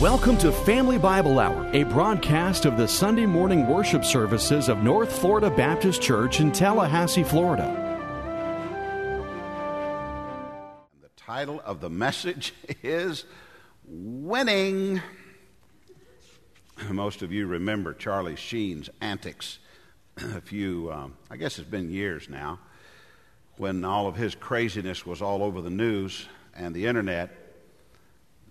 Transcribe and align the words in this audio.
Welcome 0.00 0.36
to 0.38 0.52
Family 0.52 0.98
Bible 0.98 1.38
Hour, 1.38 1.70
a 1.72 1.84
broadcast 1.84 2.66
of 2.66 2.76
the 2.76 2.86
Sunday 2.86 3.24
morning 3.24 3.66
worship 3.66 4.04
services 4.04 4.68
of 4.68 4.82
North 4.82 5.10
Florida 5.10 5.48
Baptist 5.48 6.02
Church 6.02 6.38
in 6.38 6.52
Tallahassee, 6.52 7.22
Florida. 7.22 7.64
The 11.00 11.08
title 11.16 11.62
of 11.64 11.80
the 11.80 11.88
message 11.88 12.52
is 12.82 13.24
Winning. 13.86 15.00
Most 16.90 17.22
of 17.22 17.32
you 17.32 17.46
remember 17.46 17.94
Charlie 17.94 18.36
Sheen's 18.36 18.90
antics 19.00 19.60
a 20.18 20.42
few, 20.42 20.92
um, 20.92 21.16
I 21.30 21.38
guess 21.38 21.58
it's 21.58 21.70
been 21.70 21.88
years 21.88 22.28
now, 22.28 22.58
when 23.56 23.82
all 23.82 24.08
of 24.08 24.16
his 24.16 24.34
craziness 24.34 25.06
was 25.06 25.22
all 25.22 25.42
over 25.42 25.62
the 25.62 25.70
news 25.70 26.26
and 26.54 26.74
the 26.74 26.84
internet 26.84 27.45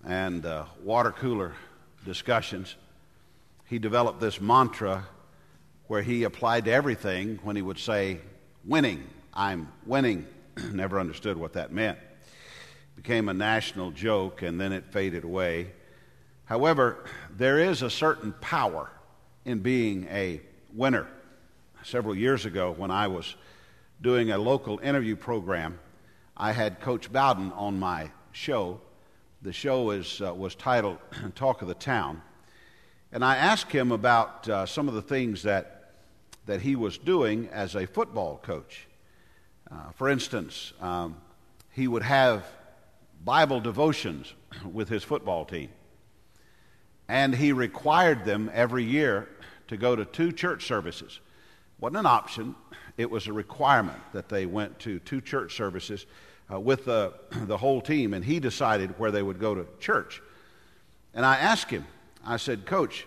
and 0.06 0.46
uh, 0.46 0.64
water 0.84 1.10
cooler 1.10 1.52
discussions, 2.04 2.76
he 3.66 3.80
developed 3.80 4.20
this 4.20 4.40
mantra 4.40 5.04
where 5.88 6.00
he 6.00 6.22
applied 6.22 6.64
to 6.64 6.72
everything 6.72 7.40
when 7.42 7.56
he 7.56 7.62
would 7.62 7.78
say, 7.78 8.20
Winning, 8.64 9.04
I'm 9.34 9.70
winning. 9.84 10.26
Never 10.72 10.98
understood 11.00 11.36
what 11.36 11.54
that 11.54 11.72
meant. 11.72 11.98
Became 12.94 13.28
a 13.28 13.34
national 13.34 13.90
joke 13.90 14.42
and 14.42 14.60
then 14.60 14.72
it 14.72 14.86
faded 14.86 15.24
away. 15.24 15.72
However, 16.44 17.04
there 17.36 17.58
is 17.58 17.82
a 17.82 17.90
certain 17.90 18.32
power 18.40 18.88
in 19.44 19.58
being 19.58 20.06
a 20.10 20.40
winner. 20.72 21.08
Several 21.82 22.14
years 22.14 22.46
ago, 22.46 22.72
when 22.76 22.90
I 22.90 23.08
was 23.08 23.34
doing 24.00 24.30
a 24.30 24.38
local 24.38 24.78
interview 24.78 25.16
program, 25.16 25.78
I 26.36 26.52
had 26.52 26.80
Coach 26.80 27.12
Bowden 27.12 27.52
on 27.52 27.78
my 27.78 28.10
show, 28.32 28.80
the 29.46 29.52
show 29.52 29.92
is, 29.92 30.20
uh, 30.20 30.34
was 30.34 30.56
titled 30.56 30.98
Talk 31.36 31.62
of 31.62 31.68
the 31.68 31.74
Town. 31.74 32.20
And 33.12 33.24
I 33.24 33.36
asked 33.36 33.70
him 33.70 33.92
about 33.92 34.48
uh, 34.48 34.66
some 34.66 34.88
of 34.88 34.94
the 34.94 35.02
things 35.02 35.44
that, 35.44 35.92
that 36.46 36.62
he 36.62 36.74
was 36.74 36.98
doing 36.98 37.48
as 37.52 37.76
a 37.76 37.86
football 37.86 38.40
coach. 38.42 38.88
Uh, 39.70 39.92
for 39.92 40.08
instance, 40.08 40.72
um, 40.80 41.16
he 41.70 41.86
would 41.86 42.02
have 42.02 42.44
Bible 43.24 43.60
devotions 43.60 44.34
with 44.72 44.88
his 44.88 45.04
football 45.04 45.44
team. 45.44 45.68
And 47.06 47.32
he 47.32 47.52
required 47.52 48.24
them 48.24 48.50
every 48.52 48.82
year 48.82 49.28
to 49.68 49.76
go 49.76 49.94
to 49.94 50.04
two 50.04 50.32
church 50.32 50.66
services. 50.66 51.20
Wasn't 51.78 51.96
an 51.96 52.06
option, 52.06 52.56
it 52.96 53.08
was 53.08 53.28
a 53.28 53.32
requirement 53.32 54.00
that 54.12 54.28
they 54.28 54.44
went 54.44 54.80
to 54.80 54.98
two 54.98 55.20
church 55.20 55.56
services 55.56 56.04
uh, 56.52 56.60
with 56.60 56.84
the, 56.84 57.14
the 57.46 57.56
whole 57.56 57.80
team, 57.80 58.14
and 58.14 58.24
he 58.24 58.40
decided 58.40 58.98
where 58.98 59.10
they 59.10 59.22
would 59.22 59.38
go 59.38 59.54
to 59.54 59.66
church. 59.80 60.22
And 61.14 61.24
I 61.24 61.36
asked 61.36 61.70
him, 61.70 61.86
I 62.24 62.36
said, 62.36 62.66
Coach, 62.66 63.06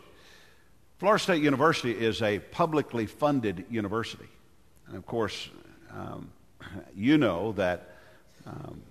Florida 0.98 1.22
State 1.22 1.44
University 1.44 1.92
is 1.92 2.22
a 2.22 2.40
publicly 2.40 3.06
funded 3.06 3.66
university. 3.70 4.28
And 4.88 4.98
of 4.98 5.06
course, 5.06 5.50
um, 5.92 6.30
you 6.96 7.18
know 7.18 7.54
that 7.54 7.96
um, 8.46 8.82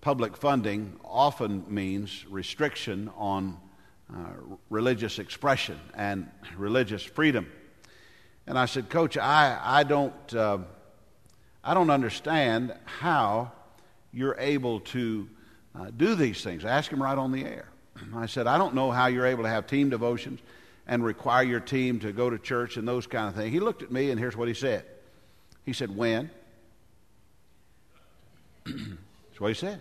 public 0.00 0.36
funding 0.36 0.98
often 1.04 1.64
means 1.68 2.24
restriction 2.28 3.10
on 3.16 3.58
uh, 4.12 4.18
religious 4.70 5.18
expression 5.18 5.78
and 5.94 6.30
religious 6.56 7.02
freedom. 7.02 7.50
And 8.46 8.58
I 8.58 8.66
said, 8.66 8.88
Coach, 8.88 9.18
I, 9.18 9.58
I, 9.62 9.82
don't, 9.82 10.34
uh, 10.34 10.58
I 11.64 11.74
don't 11.74 11.90
understand 11.90 12.72
how 12.84 13.52
you're 14.12 14.36
able 14.38 14.80
to 14.80 15.28
uh, 15.74 15.90
do 15.96 16.14
these 16.14 16.42
things. 16.42 16.64
I 16.64 16.70
asked 16.70 16.88
him 16.88 17.02
right 17.02 17.16
on 17.16 17.32
the 17.32 17.44
air. 17.44 17.68
I 18.14 18.26
said, 18.26 18.46
I 18.46 18.58
don't 18.58 18.74
know 18.74 18.90
how 18.90 19.06
you're 19.06 19.26
able 19.26 19.42
to 19.44 19.48
have 19.48 19.66
team 19.66 19.90
devotions 19.90 20.40
and 20.86 21.04
require 21.04 21.42
your 21.42 21.60
team 21.60 22.00
to 22.00 22.12
go 22.12 22.30
to 22.30 22.38
church 22.38 22.76
and 22.76 22.86
those 22.86 23.06
kind 23.06 23.28
of 23.28 23.34
things. 23.34 23.52
He 23.52 23.60
looked 23.60 23.82
at 23.82 23.90
me, 23.90 24.10
and 24.10 24.20
here's 24.20 24.36
what 24.36 24.48
he 24.48 24.54
said. 24.54 24.84
He 25.64 25.72
said, 25.72 25.94
When? 25.94 26.30
That's 28.64 29.40
what 29.40 29.48
he 29.48 29.54
said. 29.54 29.80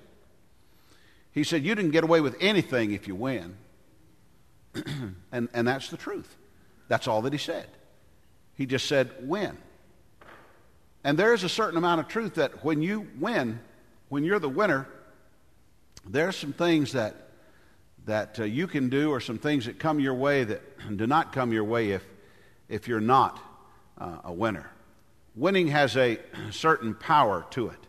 He 1.31 1.43
said, 1.43 1.63
You 1.63 1.75
didn't 1.75 1.91
get 1.91 2.03
away 2.03 2.21
with 2.21 2.35
anything 2.39 2.91
if 2.91 3.07
you 3.07 3.15
win. 3.15 3.55
and, 5.31 5.47
and 5.53 5.67
that's 5.67 5.89
the 5.89 5.97
truth. 5.97 6.35
That's 6.87 7.07
all 7.07 7.21
that 7.21 7.33
he 7.33 7.39
said. 7.39 7.67
He 8.55 8.65
just 8.65 8.87
said, 8.87 9.11
Win. 9.21 9.57
And 11.03 11.19
there 11.19 11.33
is 11.33 11.43
a 11.43 11.49
certain 11.49 11.77
amount 11.77 12.01
of 12.01 12.07
truth 12.07 12.35
that 12.35 12.63
when 12.63 12.81
you 12.81 13.07
win, 13.19 13.59
when 14.09 14.23
you're 14.23 14.39
the 14.39 14.49
winner, 14.49 14.87
there 16.07 16.27
are 16.27 16.33
some 16.33 16.53
things 16.53 16.91
that 16.93 17.15
that 18.05 18.39
uh, 18.39 18.43
you 18.43 18.67
can 18.67 18.89
do 18.89 19.09
or 19.09 19.19
some 19.19 19.39
things 19.39 19.65
that 19.65 19.79
come 19.79 19.99
your 19.99 20.13
way 20.13 20.43
that 20.43 20.61
do 20.97 21.07
not 21.07 21.33
come 21.33 21.51
your 21.51 21.63
way 21.63 21.91
if 21.91 22.05
if 22.69 22.87
you're 22.87 23.01
not 23.01 23.39
uh, 23.97 24.17
a 24.25 24.33
winner. 24.33 24.69
Winning 25.35 25.67
has 25.67 25.97
a 25.97 26.19
certain 26.51 26.93
power 26.93 27.45
to 27.51 27.67
it. 27.69 27.79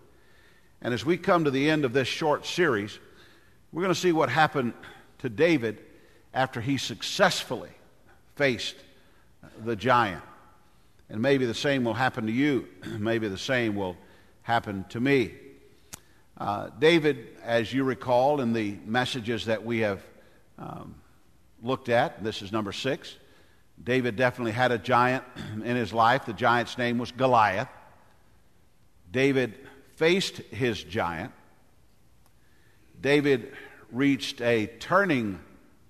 And 0.82 0.92
as 0.92 1.04
we 1.04 1.16
come 1.16 1.44
to 1.44 1.50
the 1.50 1.70
end 1.70 1.84
of 1.84 1.92
this 1.92 2.08
short 2.08 2.46
series, 2.46 2.98
we're 3.72 3.82
going 3.82 3.94
to 3.94 4.00
see 4.00 4.12
what 4.12 4.28
happened 4.28 4.72
to 5.18 5.28
David 5.28 5.82
after 6.34 6.60
he 6.60 6.76
successfully 6.76 7.70
faced 8.36 8.76
the 9.64 9.74
giant. 9.74 10.22
And 11.08 11.22
maybe 11.22 11.46
the 11.46 11.54
same 11.54 11.84
will 11.84 11.94
happen 11.94 12.26
to 12.26 12.32
you. 12.32 12.68
maybe 12.98 13.28
the 13.28 13.38
same 13.38 13.74
will 13.74 13.96
happen 14.42 14.84
to 14.90 15.00
me. 15.00 15.32
Uh, 16.38 16.68
David, 16.78 17.28
as 17.42 17.72
you 17.72 17.84
recall 17.84 18.40
in 18.40 18.52
the 18.52 18.76
messages 18.84 19.46
that 19.46 19.64
we 19.64 19.80
have 19.80 20.02
um, 20.58 20.94
looked 21.62 21.88
at, 21.88 22.22
this 22.22 22.42
is 22.42 22.52
number 22.52 22.72
six. 22.72 23.14
David 23.82 24.16
definitely 24.16 24.52
had 24.52 24.70
a 24.70 24.78
giant 24.78 25.24
in 25.54 25.76
his 25.76 25.92
life. 25.92 26.26
The 26.26 26.34
giant's 26.34 26.76
name 26.76 26.98
was 26.98 27.10
Goliath. 27.10 27.68
David 29.10 29.54
faced 29.96 30.38
his 30.50 30.82
giant. 30.82 31.32
David 33.00 33.52
reached 33.90 34.40
a 34.40 34.66
turning 34.78 35.38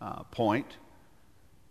uh, 0.01 0.23
point, 0.25 0.77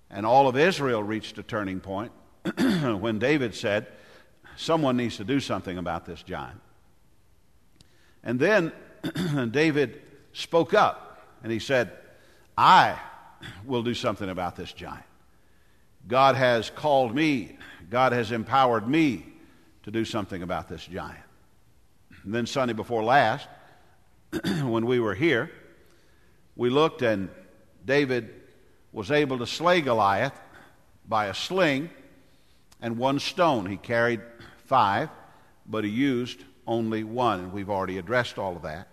and 0.09 0.25
all 0.25 0.47
of 0.47 0.57
Israel 0.57 1.01
reached 1.03 1.37
a 1.37 1.43
turning 1.43 1.79
point 1.79 2.11
when 2.57 3.19
David 3.19 3.55
said, 3.55 3.87
Someone 4.57 4.95
needs 4.95 5.17
to 5.17 5.25
do 5.25 5.41
something 5.41 5.77
about 5.77 6.05
this 6.05 6.23
giant. 6.23 6.61
And 8.25 8.39
then 8.39 8.71
David 9.51 10.01
spoke 10.33 10.73
up 10.73 11.21
and 11.43 11.51
he 11.51 11.59
said, 11.59 11.91
I 12.57 12.99
will 13.65 13.83
do 13.83 13.93
something 13.93 14.29
about 14.29 14.55
this 14.55 14.73
giant. 14.73 15.05
God 16.07 16.35
has 16.35 16.69
called 16.69 17.15
me, 17.15 17.57
God 17.89 18.11
has 18.11 18.31
empowered 18.31 18.87
me 18.87 19.25
to 19.83 19.91
do 19.91 20.03
something 20.03 20.41
about 20.41 20.67
this 20.67 20.85
giant. 20.85 21.19
And 22.23 22.33
then 22.33 22.47
Sunday 22.47 22.73
before 22.73 23.03
last, 23.03 23.47
when 24.63 24.85
we 24.85 24.99
were 24.99 25.13
here, 25.13 25.51
we 26.55 26.69
looked 26.69 27.01
and 27.03 27.29
David 27.85 28.33
was 28.91 29.11
able 29.11 29.37
to 29.39 29.47
slay 29.47 29.81
Goliath 29.81 30.39
by 31.07 31.27
a 31.27 31.33
sling 31.33 31.89
and 32.81 32.97
one 32.97 33.19
stone. 33.19 33.67
He 33.67 33.77
carried 33.77 34.21
five, 34.65 35.09
but 35.67 35.83
he 35.83 35.89
used 35.89 36.43
only 36.67 37.03
one. 37.03 37.39
And 37.39 37.53
we've 37.53 37.69
already 37.69 37.97
addressed 37.97 38.37
all 38.37 38.55
of 38.55 38.63
that. 38.63 38.87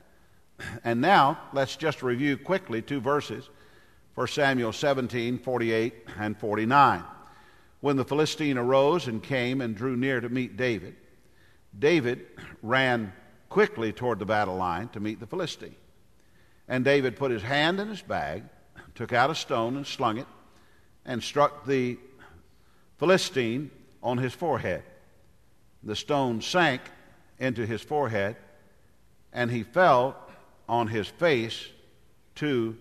And 0.85 1.01
now, 1.01 1.41
let's 1.53 1.77
just 1.77 2.03
review 2.03 2.37
quickly 2.37 2.83
two 2.83 3.01
verses 3.01 3.49
1 4.15 4.29
Samuel 4.29 4.73
17, 4.73 5.39
48 5.39 5.95
and 6.19 6.39
49. 6.39 7.03
When 7.81 7.97
the 7.97 8.05
Philistine 8.05 8.59
arose 8.59 9.09
and 9.09 9.23
came 9.23 9.61
and 9.61 9.75
drew 9.75 9.97
near 9.97 10.21
to 10.21 10.29
meet 10.29 10.57
David, 10.57 10.95
David 11.77 12.27
ran 12.63 13.13
quickly 13.49 13.93
toward 13.93 14.19
the 14.19 14.27
battle 14.27 14.57
line 14.57 14.89
to 14.91 15.01
meet 15.01 15.19
the 15.19 15.27
Philistine. 15.27 15.75
And 16.69 16.85
David 16.85 17.17
put 17.17 17.31
his 17.31 17.43
hand 17.43 17.81
in 17.81 17.89
his 17.89 18.03
bag, 18.03 18.45
took 18.95 19.13
out 19.13 19.31
a 19.31 19.35
stone 19.35 19.77
and 19.77 19.87
slung 19.87 20.19
it, 20.19 20.27
and 21.05 21.23
struck 21.23 21.67
the 21.67 21.99
Philistine 22.99 23.71
on 24.03 24.19
his 24.19 24.33
forehead. 24.33 24.83
The 25.83 25.97
stone 25.97 26.41
sank 26.41 26.83
into 27.43 27.67
his 27.67 27.83
forehead, 27.83 28.37
and 29.33 29.51
he 29.51 29.65
fell 29.65 30.17
on 30.69 30.87
his 30.87 31.09
face 31.09 31.67
to 32.37 32.79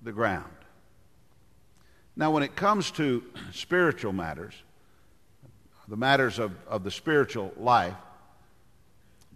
the 0.00 0.12
ground. 0.12 0.52
Now, 2.14 2.30
when 2.30 2.44
it 2.44 2.54
comes 2.54 2.92
to 2.92 3.24
spiritual 3.52 4.12
matters, 4.12 4.54
the 5.88 5.96
matters 5.96 6.38
of, 6.38 6.52
of 6.68 6.84
the 6.84 6.90
spiritual 6.92 7.52
life, 7.56 7.96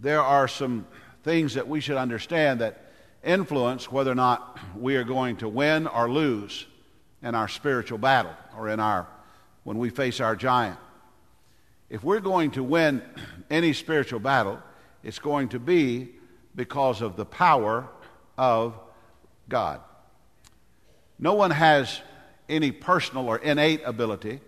there 0.01 0.23
are 0.23 0.47
some 0.47 0.87
things 1.25 1.55
that 1.55 1.67
we 1.67 1.81
should 1.81 1.97
understand 1.97 2.61
that 2.61 2.93
influence 3.25 3.91
whether 3.91 4.12
or 4.12 4.15
not 4.15 4.57
we 4.77 4.95
are 4.95 5.05
going 5.05 5.37
to 5.39 5.49
win 5.49 5.89
or 5.89 6.09
lose 6.09 6.67
in 7.23 7.35
our 7.35 7.49
spiritual 7.49 7.99
battle 7.99 8.35
or 8.57 8.69
in 8.69 8.79
our 8.79 9.09
when 9.65 9.79
we 9.79 9.91
face 9.91 10.21
our 10.21 10.37
giant. 10.37 10.79
If 11.94 12.02
we're 12.02 12.19
going 12.19 12.50
to 12.50 12.64
win 12.64 13.02
any 13.49 13.73
spiritual 13.73 14.19
battle, 14.19 14.61
it's 15.05 15.20
going 15.20 15.50
to 15.50 15.61
be 15.61 16.08
because 16.56 17.00
of 17.00 17.14
the 17.14 17.25
power 17.25 17.88
of 18.37 18.76
God. 19.49 19.81
No 21.20 21.35
one 21.35 21.52
has 21.52 22.00
any 22.49 22.73
personal 22.73 23.29
or 23.29 23.38
innate 23.38 23.82
ability 23.85 24.41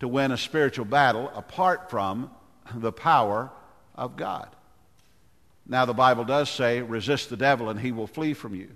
to 0.00 0.06
win 0.06 0.32
a 0.32 0.36
spiritual 0.36 0.84
battle 0.84 1.32
apart 1.34 1.88
from 1.88 2.30
the 2.74 2.92
power 2.92 3.50
of 3.94 4.18
God. 4.18 4.54
Now, 5.66 5.86
the 5.86 5.94
Bible 5.94 6.26
does 6.26 6.50
say, 6.50 6.82
resist 6.82 7.30
the 7.30 7.38
devil 7.38 7.70
and 7.70 7.80
he 7.80 7.90
will 7.90 8.06
flee 8.06 8.34
from 8.34 8.54
you. 8.54 8.68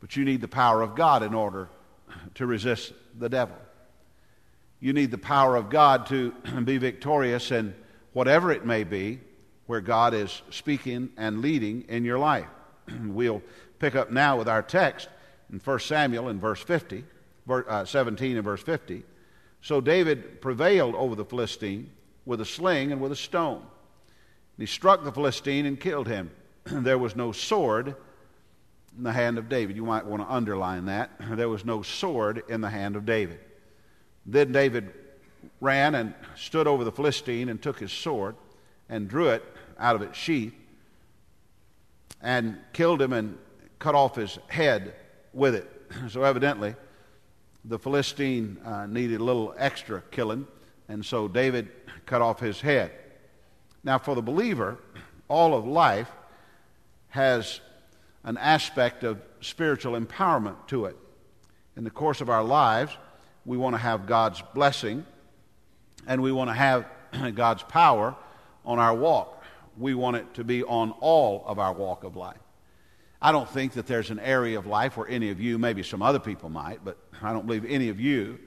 But 0.00 0.16
you 0.16 0.24
need 0.24 0.40
the 0.40 0.48
power 0.48 0.80
of 0.80 0.94
God 0.94 1.22
in 1.22 1.34
order 1.34 1.68
to 2.36 2.46
resist 2.46 2.94
the 3.18 3.28
devil. 3.28 3.58
You 4.84 4.92
need 4.92 5.10
the 5.10 5.16
power 5.16 5.56
of 5.56 5.70
God 5.70 6.04
to 6.08 6.32
be 6.64 6.76
victorious 6.76 7.50
in 7.50 7.74
whatever 8.12 8.52
it 8.52 8.66
may 8.66 8.84
be 8.84 9.18
where 9.64 9.80
God 9.80 10.12
is 10.12 10.42
speaking 10.50 11.08
and 11.16 11.40
leading 11.40 11.86
in 11.88 12.04
your 12.04 12.18
life. 12.18 12.48
we'll 13.02 13.40
pick 13.78 13.94
up 13.94 14.10
now 14.10 14.36
with 14.36 14.46
our 14.46 14.60
text 14.60 15.08
in 15.50 15.58
1 15.58 15.78
Samuel 15.78 16.28
in 16.28 16.38
verse 16.38 16.60
50, 16.60 17.02
uh, 17.48 17.86
17 17.86 18.36
and 18.36 18.44
verse 18.44 18.62
50. 18.62 19.04
So 19.62 19.80
David 19.80 20.42
prevailed 20.42 20.94
over 20.96 21.14
the 21.14 21.24
Philistine 21.24 21.90
with 22.26 22.42
a 22.42 22.44
sling 22.44 22.92
and 22.92 23.00
with 23.00 23.10
a 23.10 23.16
stone. 23.16 23.64
He 24.58 24.66
struck 24.66 25.02
the 25.02 25.12
Philistine 25.12 25.64
and 25.64 25.80
killed 25.80 26.08
him. 26.08 26.30
there 26.64 26.98
was 26.98 27.16
no 27.16 27.32
sword 27.32 27.96
in 28.98 29.02
the 29.02 29.12
hand 29.12 29.38
of 29.38 29.48
David. 29.48 29.76
You 29.76 29.86
might 29.86 30.04
want 30.04 30.22
to 30.22 30.30
underline 30.30 30.84
that. 30.84 31.10
There 31.30 31.48
was 31.48 31.64
no 31.64 31.80
sword 31.80 32.42
in 32.50 32.60
the 32.60 32.68
hand 32.68 32.96
of 32.96 33.06
David. 33.06 33.40
Then 34.26 34.52
David 34.52 34.90
ran 35.60 35.94
and 35.94 36.14
stood 36.36 36.66
over 36.66 36.84
the 36.84 36.92
Philistine 36.92 37.48
and 37.48 37.60
took 37.60 37.78
his 37.78 37.92
sword 37.92 38.36
and 38.88 39.08
drew 39.08 39.28
it 39.28 39.44
out 39.78 39.96
of 39.96 40.02
its 40.02 40.16
sheath 40.16 40.54
and 42.22 42.58
killed 42.72 43.00
him 43.02 43.12
and 43.12 43.38
cut 43.78 43.94
off 43.94 44.16
his 44.16 44.38
head 44.48 44.94
with 45.32 45.54
it. 45.54 45.70
So, 46.08 46.24
evidently, 46.24 46.74
the 47.64 47.78
Philistine 47.78 48.58
uh, 48.64 48.86
needed 48.86 49.20
a 49.20 49.24
little 49.24 49.54
extra 49.56 50.02
killing, 50.10 50.46
and 50.88 51.04
so 51.04 51.28
David 51.28 51.70
cut 52.04 52.20
off 52.20 52.40
his 52.40 52.60
head. 52.60 52.90
Now, 53.84 53.98
for 53.98 54.14
the 54.14 54.22
believer, 54.22 54.78
all 55.28 55.54
of 55.54 55.66
life 55.66 56.10
has 57.10 57.60
an 58.24 58.36
aspect 58.38 59.04
of 59.04 59.20
spiritual 59.40 59.98
empowerment 59.98 60.66
to 60.68 60.86
it. 60.86 60.96
In 61.76 61.84
the 61.84 61.90
course 61.90 62.20
of 62.20 62.28
our 62.28 62.42
lives, 62.42 62.96
we 63.44 63.56
want 63.56 63.74
to 63.74 63.78
have 63.78 64.06
God's 64.06 64.42
blessing 64.54 65.04
and 66.06 66.22
we 66.22 66.32
want 66.32 66.50
to 66.50 66.54
have 66.54 66.86
God's 67.34 67.62
power 67.62 68.14
on 68.64 68.78
our 68.78 68.94
walk. 68.94 69.42
We 69.76 69.94
want 69.94 70.16
it 70.16 70.34
to 70.34 70.44
be 70.44 70.62
on 70.62 70.92
all 71.00 71.44
of 71.46 71.58
our 71.58 71.72
walk 71.72 72.04
of 72.04 72.16
life. 72.16 72.38
I 73.20 73.32
don't 73.32 73.48
think 73.48 73.72
that 73.72 73.86
there's 73.86 74.10
an 74.10 74.20
area 74.20 74.58
of 74.58 74.66
life 74.66 74.96
where 74.96 75.08
any 75.08 75.30
of 75.30 75.40
you, 75.40 75.58
maybe 75.58 75.82
some 75.82 76.02
other 76.02 76.18
people 76.18 76.50
might, 76.50 76.84
but 76.84 76.98
I 77.22 77.32
don't 77.32 77.46
believe 77.46 77.64
any 77.64 77.88
of 77.88 77.98
you 77.98 78.38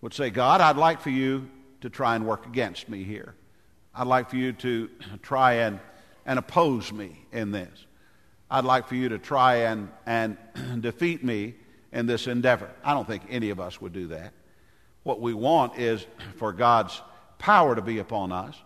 would 0.00 0.14
say, 0.14 0.30
God, 0.30 0.60
I'd 0.60 0.76
like 0.76 1.00
for 1.00 1.10
you 1.10 1.48
to 1.80 1.90
try 1.90 2.14
and 2.14 2.26
work 2.26 2.46
against 2.46 2.88
me 2.88 3.02
here. 3.02 3.34
I'd 3.94 4.06
like 4.06 4.30
for 4.30 4.36
you 4.36 4.52
to 4.52 4.88
try 5.22 5.54
and, 5.54 5.80
and 6.24 6.38
oppose 6.38 6.92
me 6.92 7.26
in 7.32 7.50
this. 7.52 7.86
I'd 8.50 8.64
like 8.64 8.86
for 8.86 8.94
you 8.94 9.08
to 9.08 9.18
try 9.18 9.56
and, 9.56 9.88
and 10.06 10.36
defeat 10.80 11.24
me 11.24 11.54
in 11.94 12.06
this 12.06 12.26
endeavor. 12.26 12.70
I 12.84 12.92
don't 12.92 13.06
think 13.06 13.22
any 13.30 13.48
of 13.48 13.60
us 13.60 13.80
would 13.80 13.94
do 13.94 14.08
that. 14.08 14.34
What 15.04 15.20
we 15.20 15.32
want 15.32 15.78
is 15.78 16.04
for 16.36 16.52
God's 16.52 17.00
power 17.38 17.74
to 17.74 17.82
be 17.82 18.00
upon 18.00 18.32
us 18.32 18.60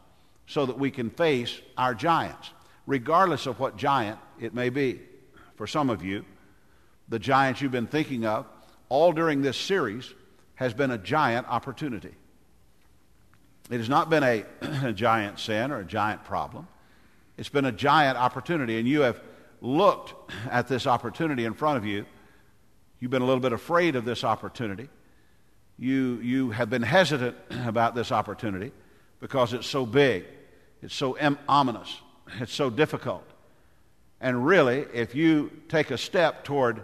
so 0.47 0.67
that 0.67 0.79
we 0.79 0.91
can 0.91 1.11
face 1.11 1.61
our 1.77 1.95
giants, 1.95 2.51
regardless 2.87 3.47
of 3.47 3.61
what 3.61 3.77
giant 3.77 4.19
it 4.41 4.55
may 4.55 4.71
be. 4.71 5.01
For 5.57 5.67
some 5.67 5.91
of 5.91 6.03
you, 6.03 6.25
the 7.09 7.19
giants 7.19 7.61
you've 7.61 7.73
been 7.73 7.87
thinking 7.87 8.25
of 8.25 8.47
all 8.89 9.13
during 9.13 9.43
this 9.43 9.57
series 9.57 10.13
has 10.55 10.73
been 10.73 10.91
a 10.91 10.99
giant 10.99 11.47
opportunity. 11.49 12.15
It 13.71 13.77
has 13.77 13.89
not 13.89 14.09
been 14.09 14.23
a, 14.23 14.45
a 14.85 14.93
giant 14.93 15.39
sin 15.39 15.71
or 15.71 15.81
a 15.81 15.85
giant 15.85 16.25
problem. 16.25 16.67
It's 17.37 17.51
been 17.51 17.67
a 17.67 17.73
giant 17.73 18.17
opportunity, 18.17 18.79
and 18.79 18.89
you 18.89 19.03
have 19.03 19.21
looked 19.61 20.15
at 20.51 20.67
this 20.69 20.87
opportunity 20.87 21.45
in 21.45 21.53
front 21.53 21.77
of 21.77 21.85
you. 21.85 22.07
You've 23.01 23.11
been 23.11 23.23
a 23.23 23.27
little 23.27 23.41
bit 23.41 23.53
afraid 23.53 23.97
of 23.97 24.05
this 24.05 24.25
opportunity. 24.25 24.89
You, 25.79 26.19
you 26.21 26.51
have 26.51 26.69
been 26.69 26.83
hesitant 26.83 27.37
about 27.67 27.95
this 27.95 28.11
opportunity 28.11 28.73
because 29.21 29.53
it's 29.53 29.67
so 29.67 29.87
big, 29.87 30.25
it's 30.83 30.95
so 30.95 31.15
em- 31.15 31.39
ominous, 31.49 32.01
it's 32.41 32.53
so 32.53 32.71
difficult. 32.71 33.25
And 34.21 34.45
really, 34.45 34.85
if 34.93 35.15
you 35.15 35.53
take 35.69 35.91
a 35.91 35.99
step 35.99 36.43
toward 36.43 36.83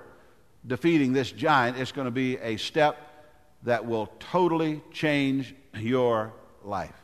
defeating 0.66 1.12
this 1.12 1.32
giant, 1.32 1.78
it's 1.78 1.92
going 1.92 2.06
to 2.06 2.12
be 2.12 2.38
a 2.38 2.56
step 2.56 2.96
that 3.64 3.84
will 3.84 4.06
totally 4.20 4.82
change 4.92 5.54
your 5.74 6.32
life. 6.62 6.94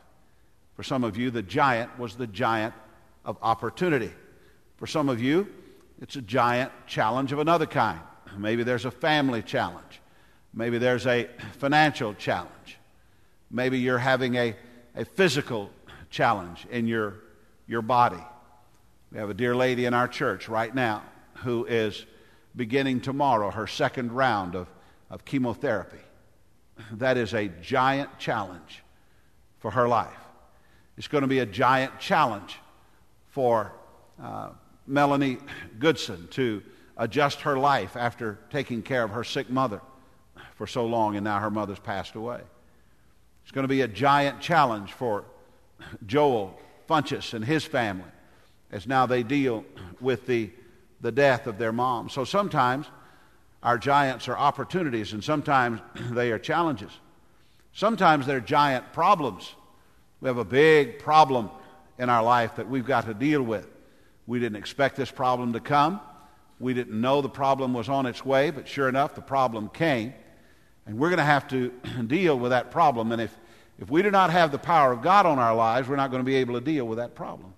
For 0.75 0.83
some 0.83 1.03
of 1.03 1.17
you, 1.17 1.31
the 1.31 1.41
giant 1.41 1.99
was 1.99 2.15
the 2.15 2.27
giant 2.27 2.73
of 3.25 3.37
opportunity. 3.41 4.11
For 4.77 4.87
some 4.87 5.09
of 5.09 5.21
you, 5.21 5.47
it's 6.01 6.15
a 6.15 6.21
giant 6.21 6.71
challenge 6.87 7.33
of 7.33 7.39
another 7.39 7.65
kind. 7.65 7.99
Maybe 8.37 8.63
there's 8.63 8.85
a 8.85 8.91
family 8.91 9.41
challenge. 9.41 10.01
Maybe 10.53 10.77
there's 10.77 11.07
a 11.07 11.29
financial 11.59 12.13
challenge. 12.13 12.77
Maybe 13.49 13.79
you're 13.79 13.97
having 13.97 14.35
a, 14.35 14.55
a 14.95 15.05
physical 15.05 15.69
challenge 16.09 16.67
in 16.69 16.87
your, 16.87 17.15
your 17.67 17.81
body. 17.81 18.23
We 19.11 19.17
have 19.17 19.29
a 19.29 19.33
dear 19.33 19.55
lady 19.55 19.85
in 19.85 19.93
our 19.93 20.07
church 20.07 20.47
right 20.49 20.73
now 20.73 21.03
who 21.35 21.65
is 21.65 22.05
beginning 22.55 23.01
tomorrow 23.01 23.51
her 23.51 23.67
second 23.67 24.11
round 24.11 24.55
of, 24.55 24.67
of 25.09 25.25
chemotherapy. 25.25 25.99
That 26.93 27.17
is 27.17 27.33
a 27.33 27.47
giant 27.47 28.17
challenge 28.19 28.83
for 29.59 29.71
her 29.71 29.87
life. 29.87 30.09
It's 30.97 31.07
going 31.07 31.21
to 31.23 31.27
be 31.27 31.39
a 31.39 31.45
giant 31.45 31.99
challenge 31.99 32.57
for 33.29 33.71
uh, 34.21 34.49
Melanie 34.87 35.37
Goodson 35.79 36.27
to 36.31 36.61
adjust 36.97 37.41
her 37.41 37.57
life 37.57 37.95
after 37.95 38.39
taking 38.49 38.81
care 38.81 39.03
of 39.03 39.11
her 39.11 39.23
sick 39.23 39.49
mother 39.49 39.81
for 40.55 40.67
so 40.67 40.85
long, 40.85 41.15
and 41.15 41.23
now 41.23 41.39
her 41.39 41.51
mother's 41.51 41.79
passed 41.79 42.15
away. 42.15 42.41
It's 43.43 43.51
going 43.51 43.63
to 43.63 43.69
be 43.69 43.81
a 43.81 43.87
giant 43.87 44.41
challenge 44.41 44.93
for 44.93 45.25
Joel 46.05 46.59
Funches 46.87 47.33
and 47.33 47.43
his 47.43 47.63
family 47.63 48.09
as 48.71 48.87
now 48.87 49.05
they 49.05 49.23
deal 49.23 49.65
with 49.99 50.25
the, 50.25 50.49
the 51.01 51.11
death 51.11 51.47
of 51.47 51.57
their 51.57 51.71
mom. 51.71 52.09
So 52.09 52.23
sometimes 52.23 52.87
our 53.61 53.77
giants 53.77 54.27
are 54.27 54.37
opportunities, 54.37 55.13
and 55.13 55.23
sometimes 55.23 55.81
they 56.11 56.31
are 56.31 56.39
challenges. 56.39 56.91
Sometimes 57.73 58.25
they're 58.25 58.39
giant 58.39 58.93
problems. 58.93 59.53
We 60.19 60.27
have 60.27 60.37
a 60.37 60.45
big 60.45 60.99
problem 60.99 61.49
in 61.97 62.09
our 62.09 62.23
life 62.23 62.55
that 62.55 62.69
we've 62.69 62.85
got 62.85 63.05
to 63.05 63.13
deal 63.13 63.41
with. 63.41 63.67
We 64.27 64.39
didn't 64.39 64.57
expect 64.57 64.95
this 64.95 65.11
problem 65.11 65.53
to 65.53 65.59
come. 65.59 65.99
We 66.61 66.73
didn't 66.73 66.99
know 66.99 67.21
the 67.21 67.29
problem 67.29 67.73
was 67.73 67.89
on 67.89 68.05
its 68.05 68.23
way, 68.23 68.51
but 68.51 68.67
sure 68.67 68.87
enough, 68.87 69.15
the 69.15 69.21
problem 69.21 69.69
came. 69.69 70.13
And 70.85 70.97
we're 70.97 71.09
going 71.09 71.17
to 71.17 71.23
have 71.23 71.47
to 71.49 71.69
deal 72.07 72.37
with 72.37 72.51
that 72.51 72.71
problem. 72.71 73.11
And 73.11 73.21
if, 73.21 73.35
if 73.79 73.89
we 73.89 74.01
do 74.01 74.11
not 74.11 74.29
have 74.29 74.51
the 74.51 74.59
power 74.59 74.91
of 74.91 75.01
God 75.01 75.25
on 75.25 75.39
our 75.39 75.55
lives, 75.55 75.87
we're 75.87 75.95
not 75.95 76.11
going 76.11 76.21
to 76.21 76.25
be 76.25 76.35
able 76.35 76.53
to 76.53 76.61
deal 76.61 76.85
with 76.85 76.99
that 76.99 77.15
problem. 77.15 77.53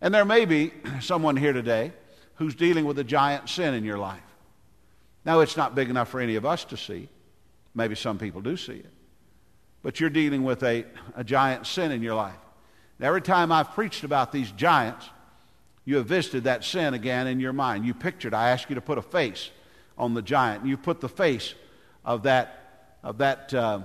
And 0.00 0.12
there 0.12 0.24
may 0.24 0.44
be 0.46 0.72
someone 1.00 1.36
here 1.36 1.52
today 1.52 1.92
who's 2.36 2.54
dealing 2.54 2.86
with 2.86 2.98
a 2.98 3.04
giant 3.04 3.48
sin 3.48 3.74
in 3.74 3.84
your 3.84 3.98
life. 3.98 4.20
Now, 5.24 5.40
it's 5.40 5.56
not 5.56 5.74
big 5.74 5.90
enough 5.90 6.08
for 6.08 6.20
any 6.20 6.34
of 6.36 6.44
us 6.44 6.64
to 6.64 6.76
see. 6.76 7.08
Maybe 7.74 7.94
some 7.94 8.18
people 8.18 8.40
do 8.40 8.56
see 8.56 8.72
it. 8.72 8.90
But 9.82 10.00
you're 10.00 10.10
dealing 10.10 10.42
with 10.44 10.62
a, 10.62 10.84
a 11.14 11.22
giant 11.22 11.66
sin 11.66 11.92
in 11.92 12.02
your 12.02 12.14
life. 12.14 12.34
And 12.98 13.06
every 13.06 13.22
time 13.22 13.52
I've 13.52 13.72
preached 13.72 14.04
about 14.04 14.32
these 14.32 14.50
giants, 14.52 15.08
you 15.84 15.96
have 15.96 16.06
visited 16.06 16.44
that 16.44 16.64
sin 16.64 16.94
again 16.94 17.26
in 17.26 17.40
your 17.40 17.52
mind. 17.52 17.84
You 17.84 17.94
pictured, 17.94 18.34
I 18.34 18.50
asked 18.50 18.68
you 18.68 18.76
to 18.76 18.80
put 18.80 18.98
a 18.98 19.02
face 19.02 19.50
on 19.98 20.14
the 20.14 20.22
giant. 20.22 20.64
You 20.64 20.76
put 20.76 21.00
the 21.00 21.08
face 21.08 21.54
of 22.04 22.22
that, 22.22 22.96
of 23.02 23.18
that, 23.18 23.52
uh, 23.52 23.80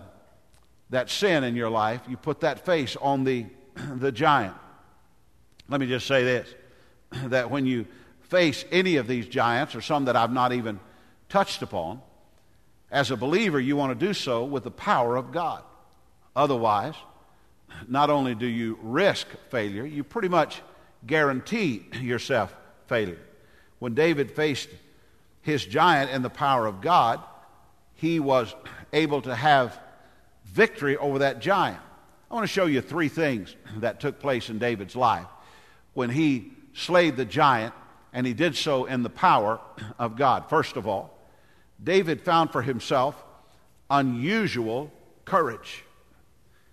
that 0.90 1.10
sin 1.10 1.44
in 1.44 1.56
your 1.56 1.70
life. 1.70 2.02
You 2.08 2.18
put 2.18 2.42
that 2.42 2.66
face 2.66 2.96
on 2.98 3.24
the, 3.24 3.46
the 3.96 4.12
giant. 4.12 4.56
Let 5.70 5.80
me 5.80 5.88
just 5.88 6.08
say 6.08 6.24
this 6.24 6.54
that 7.26 7.50
when 7.50 7.66
you 7.66 7.88
face 8.22 8.64
any 8.72 8.98
of 8.98 9.08
these 9.08 9.28
giants, 9.28 9.76
or 9.76 9.82
some 9.82 10.06
that 10.06 10.16
I've 10.16 10.34
not 10.34 10.54
even 10.54 10.80
touched 11.30 11.62
upon, 11.62 12.02
as 12.92 13.12
a 13.12 13.18
believer, 13.18 13.60
you 13.60 13.76
want 13.76 13.98
to 13.98 14.06
do 14.06 14.14
so 14.14 14.46
with 14.46 14.64
the 14.64 14.72
power 14.72 15.16
of 15.16 15.32
God. 15.32 15.64
Otherwise, 16.36 16.96
not 17.88 18.10
only 18.10 18.36
do 18.36 18.46
you 18.46 18.78
risk 18.82 19.28
failure, 19.50 19.86
you 19.86 20.04
pretty 20.04 20.30
much 20.30 20.62
guarantee 21.08 21.86
yourself 22.02 22.56
failure. 22.88 23.20
When 23.80 23.94
David 23.94 24.32
faced 24.32 24.70
his 25.42 25.66
giant 25.66 26.12
in 26.12 26.22
the 26.22 26.30
power 26.30 26.66
of 26.66 26.82
God, 26.82 27.22
he 27.96 28.20
was 28.20 28.54
able 28.94 29.22
to 29.22 29.36
have 29.36 29.80
victory 30.46 30.98
over 30.98 31.20
that 31.20 31.40
giant. 31.40 31.80
I 32.30 32.34
want 32.34 32.44
to 32.44 32.54
show 32.54 32.66
you 32.66 32.82
three 32.82 33.08
things 33.08 33.56
that 33.78 34.00
took 34.00 34.20
place 34.20 34.50
in 34.50 34.60
David's 34.60 34.96
life 34.96 35.28
when 35.94 36.10
he 36.10 36.52
slayed 36.74 37.18
the 37.18 37.26
giant, 37.26 37.74
and 38.14 38.28
he 38.28 38.34
did 38.34 38.56
so 38.56 38.86
in 38.86 39.04
the 39.04 39.10
power 39.10 39.60
of 39.98 40.16
God. 40.16 40.50
First 40.50 40.76
of 40.76 40.88
all, 40.88 41.18
David 41.84 42.22
found 42.22 42.52
for 42.52 42.62
himself 42.62 43.24
unusual 43.90 44.92
courage. 45.26 45.84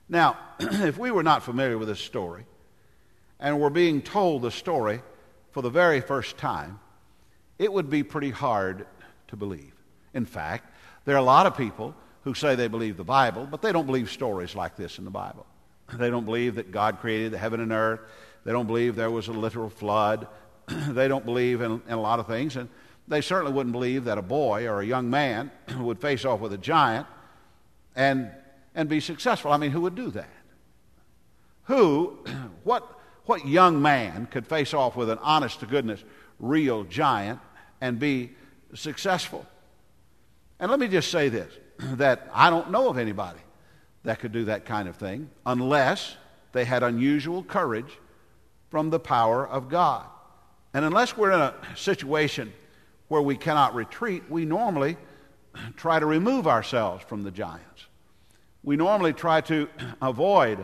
Now, 0.09 0.37
if 0.61 0.99
we 0.99 1.11
were 1.11 1.23
not 1.23 1.43
familiar 1.43 1.79
with 1.79 1.89
this 1.89 2.01
story 2.01 2.45
and 3.41 3.61
were 3.61 3.71
being 3.71 4.03
told 4.03 4.43
the 4.43 4.51
story 4.51 5.03
for 5.53 5.63
the 5.63 5.71
very 5.71 6.01
first 6.01 6.37
time, 6.37 6.81
it 7.59 7.73
would 7.73 7.89
be 7.89 8.03
pretty 8.03 8.31
hard 8.31 8.87
to 9.29 9.37
believe. 9.37 9.73
In 10.13 10.27
fact, 10.27 10.73
there 11.05 11.15
are 11.15 11.19
a 11.19 11.23
lot 11.23 11.47
of 11.47 11.57
people 11.57 11.95
who 12.23 12.35
say 12.35 12.55
they 12.55 12.69
believe 12.69 12.97
the 12.97 13.05
Bible, 13.05 13.47
but 13.51 13.63
they 13.63 13.73
don't 13.73 13.87
believe 13.87 14.11
stories 14.11 14.55
like 14.55 14.77
this 14.77 14.99
in 14.99 15.05
the 15.05 15.11
Bible. 15.11 15.47
They 15.93 16.11
don't 16.11 16.25
believe 16.25 16.55
that 16.55 16.71
God 16.71 17.01
created 17.01 17.33
the 17.33 17.39
heaven 17.39 17.61
and 17.61 17.71
earth. 17.71 18.01
They 18.45 18.53
don't 18.53 18.67
believe 18.67 18.97
there 18.97 19.11
was 19.11 19.29
a 19.29 19.33
literal 19.33 19.69
flood. 19.69 20.27
they 20.67 21.09
don't 21.09 21.25
believe 21.25 21.61
in, 21.61 21.83
in, 21.87 21.93
a 21.93 22.01
lot 22.01 22.21
of 22.21 22.27
things. 22.27 22.57
And 22.57 22.69
they 23.07 23.21
certainly 23.21 23.53
wouldn't 23.53 23.73
believe 23.73 24.05
that 24.05 24.17
a 24.17 24.23
boy 24.23 24.67
or 24.67 24.81
a 24.81 24.87
young 24.87 25.11
man 25.11 25.51
would 25.79 26.01
face 26.01 26.25
off 26.25 26.41
with 26.41 26.53
a 26.53 26.59
giant 26.59 27.07
and, 27.95 28.31
and 28.75 28.89
be 28.89 29.01
successful. 29.01 29.53
I 29.53 29.59
mean, 29.59 29.71
who 29.71 29.83
would 29.83 29.95
do 29.95 30.11
that? 30.13 30.31
Who, 31.65 32.19
what, 32.65 32.99
what 33.27 33.47
young 33.47 33.81
man 33.81 34.27
could 34.27 34.47
face 34.47 34.75
off 34.75 34.97
with 34.97 35.11
an 35.11 35.19
honest 35.23 35.61
to 35.61 35.67
goodness, 35.67 36.05
real 36.39 36.85
giant 36.85 37.41
and 37.81 37.99
be 37.99 38.33
successful? 38.75 39.47
And 40.61 40.71
let 40.71 40.81
me 40.81 40.89
just 40.89 41.11
say 41.11 41.29
this 41.29 41.53
that 41.79 42.29
I 42.33 42.51
don't 42.51 42.71
know 42.71 42.89
of 42.89 42.99
anybody 42.99 43.41
that 44.05 44.19
could 44.19 44.33
do 44.33 44.45
that 44.45 44.65
kind 44.65 44.89
of 44.89 44.97
thing 44.97 45.31
unless 45.47 46.17
they 46.53 46.65
had 46.65 46.83
unusual 46.83 47.43
courage 47.43 47.99
from 48.71 48.91
the 48.91 49.01
power 49.01 49.47
of 49.47 49.69
God. 49.69 50.07
And 50.73 50.85
unless 50.85 51.17
we're 51.17 51.33
in 51.33 51.41
a 51.41 51.55
situation 51.77 52.53
where 53.09 53.23
we 53.23 53.37
cannot 53.37 53.75
retreat, 53.75 54.25
we 54.29 54.45
normally 54.45 54.97
try 55.77 55.99
to 55.99 56.07
remove 56.07 56.47
ourselves 56.47 57.05
from 57.05 57.23
the 57.23 57.31
giants. 57.31 57.87
We 58.63 58.77
normally 58.77 59.13
try 59.13 59.41
to 59.43 59.69
avoid 60.03 60.59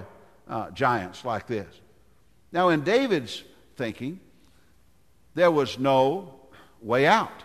uh, 0.48 0.70
giants 0.70 1.24
like 1.24 1.46
this. 1.46 1.68
Now, 2.52 2.68
in 2.70 2.82
David's 2.82 3.44
thinking, 3.76 4.20
there 5.34 5.50
was 5.50 5.78
no 5.78 6.34
way 6.82 7.06
out. 7.06 7.44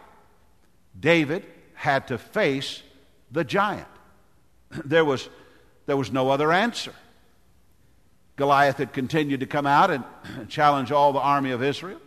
David 1.00 1.46
had 1.74 2.08
to 2.08 2.18
face 2.18 2.82
the 3.32 3.44
giant. 3.44 3.88
There 4.84 5.06
was, 5.06 5.30
there 5.86 5.96
was 5.96 6.12
no 6.12 6.30
other 6.30 6.52
answer. 6.52 6.94
Goliath 8.36 8.78
had 8.78 8.92
continued 8.92 9.40
to 9.40 9.46
come 9.46 9.66
out 9.66 9.92
and 9.92 10.04
challenge 10.50 10.92
all 10.92 11.14
the 11.14 11.20
army 11.20 11.52
of 11.52 11.64
Israel. 11.64 12.02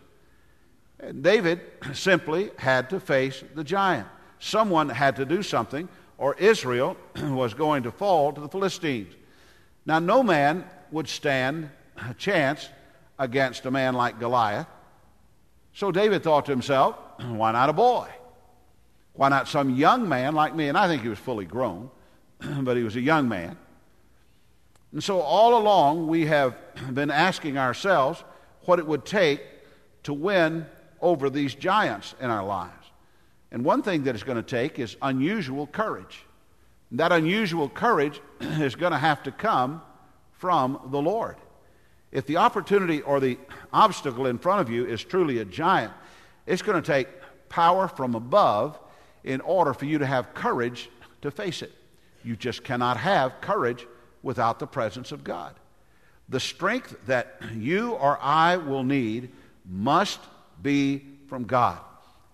And 1.00 1.23
David 1.23 1.61
simply 1.95 2.50
had 2.59 2.90
to 2.90 3.00
face 3.00 3.43
the 3.55 3.64
giant. 3.64 4.09
Someone 4.38 4.88
had 4.88 5.17
to 5.17 5.25
do 5.25 5.43
something, 5.43 5.88
or 6.19 6.35
Israel 6.35 6.97
was 7.17 7.55
going 7.55 7.85
to 7.85 7.90
fall 7.90 8.33
to 8.33 8.40
the 8.40 8.49
Philistines. 8.49 9.14
Now, 9.87 9.99
no 9.99 10.23
man 10.23 10.64
would 10.90 11.09
stand 11.09 11.71
a 11.97 12.14
chance 12.14 12.69
against 13.18 13.66
a 13.66 13.70
man 13.70 13.94
like 13.94 14.20
Goliath. 14.20 14.66
So 15.75 15.92
David 15.92 16.22
thought 16.22 16.46
to 16.46 16.52
himself, 16.52 16.96
why 17.20 17.52
not 17.52 17.68
a 17.68 17.72
boy? 17.72 18.08
Why 19.12 19.28
not 19.28 19.48
some 19.48 19.75
young 19.75 20.08
man 20.08 20.34
like 20.34 20.54
me? 20.54 20.68
And 20.68 20.78
I 20.78 20.87
think 20.87 21.02
he 21.02 21.08
was 21.08 21.18
fully 21.18 21.44
grown, 21.44 21.90
but 22.60 22.76
he 22.76 22.82
was 22.82 22.96
a 22.96 23.00
young 23.00 23.28
man. 23.28 23.56
And 24.92 25.02
so 25.02 25.20
all 25.20 25.58
along 25.58 26.06
we 26.06 26.26
have 26.26 26.56
been 26.94 27.10
asking 27.10 27.58
ourselves 27.58 28.22
what 28.62 28.78
it 28.78 28.87
would 28.87 29.04
take 29.04 29.42
to 30.04 30.12
win 30.12 30.66
over 31.00 31.30
these 31.30 31.54
giants 31.54 32.14
in 32.20 32.30
our 32.30 32.44
lives. 32.44 32.72
And 33.50 33.64
one 33.64 33.82
thing 33.82 34.04
that 34.04 34.14
it's 34.14 34.25
going 34.25 34.37
to 34.37 34.42
take 34.42 34.78
is 34.78 34.96
unusual 35.00 35.66
courage. 35.66 36.25
And 36.90 37.00
that 37.00 37.12
unusual 37.12 37.68
courage 37.68 38.20
is 38.40 38.75
going 38.75 38.92
to 38.92 38.98
have 38.98 39.22
to 39.25 39.32
come 39.32 39.82
from 40.32 40.80
the 40.90 41.00
Lord. 41.00 41.37
If 42.10 42.26
the 42.26 42.38
opportunity 42.38 43.02
or 43.02 43.20
the 43.20 43.38
obstacle 43.72 44.26
in 44.26 44.38
front 44.38 44.60
of 44.60 44.70
you 44.70 44.86
is 44.86 45.04
truly 45.04 45.38
a 45.38 45.44
giant, 45.44 45.92
it's 46.46 46.62
going 46.62 46.80
to 46.80 46.86
take 46.86 47.08
power 47.48 47.88
from 47.88 48.14
above 48.14 48.78
in 49.24 49.40
order 49.42 49.74
for 49.74 49.84
you 49.84 49.98
to 49.98 50.06
have 50.06 50.32
courage 50.34 50.88
to 51.22 51.30
face 51.30 51.62
it. 51.62 51.72
You 52.24 52.36
just 52.36 52.64
cannot 52.64 52.96
have 52.96 53.40
courage 53.40 53.86
without 54.22 54.58
the 54.58 54.66
presence 54.66 55.12
of 55.12 55.24
God. 55.24 55.54
The 56.28 56.40
strength 56.40 56.96
that 57.06 57.40
you 57.54 57.92
or 57.92 58.18
I 58.20 58.56
will 58.56 58.84
need 58.84 59.30
must 59.66 60.20
be 60.62 61.04
from 61.26 61.44
God. 61.44 61.78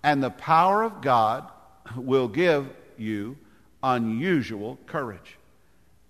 And 0.02 0.22
the 0.22 0.30
power 0.30 0.82
of 0.82 1.00
God 1.00 1.50
will 1.96 2.28
give 2.28 2.68
you 2.96 3.36
unusual 3.82 4.78
courage. 4.86 5.36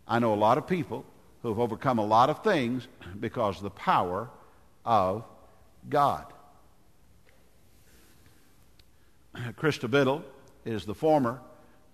I 0.06 0.18
know 0.18 0.34
a 0.34 0.36
lot 0.36 0.58
of 0.58 0.66
people 0.66 1.04
who 1.44 1.50
have 1.50 1.58
overcome 1.58 1.98
a 1.98 2.04
lot 2.04 2.30
of 2.30 2.42
things 2.42 2.88
because 3.20 3.58
of 3.58 3.64
the 3.64 3.70
power 3.70 4.30
of 4.82 5.24
God. 5.90 6.24
Krista 9.58 9.90
Biddle 9.90 10.24
is 10.64 10.86
the 10.86 10.94
former 10.94 11.42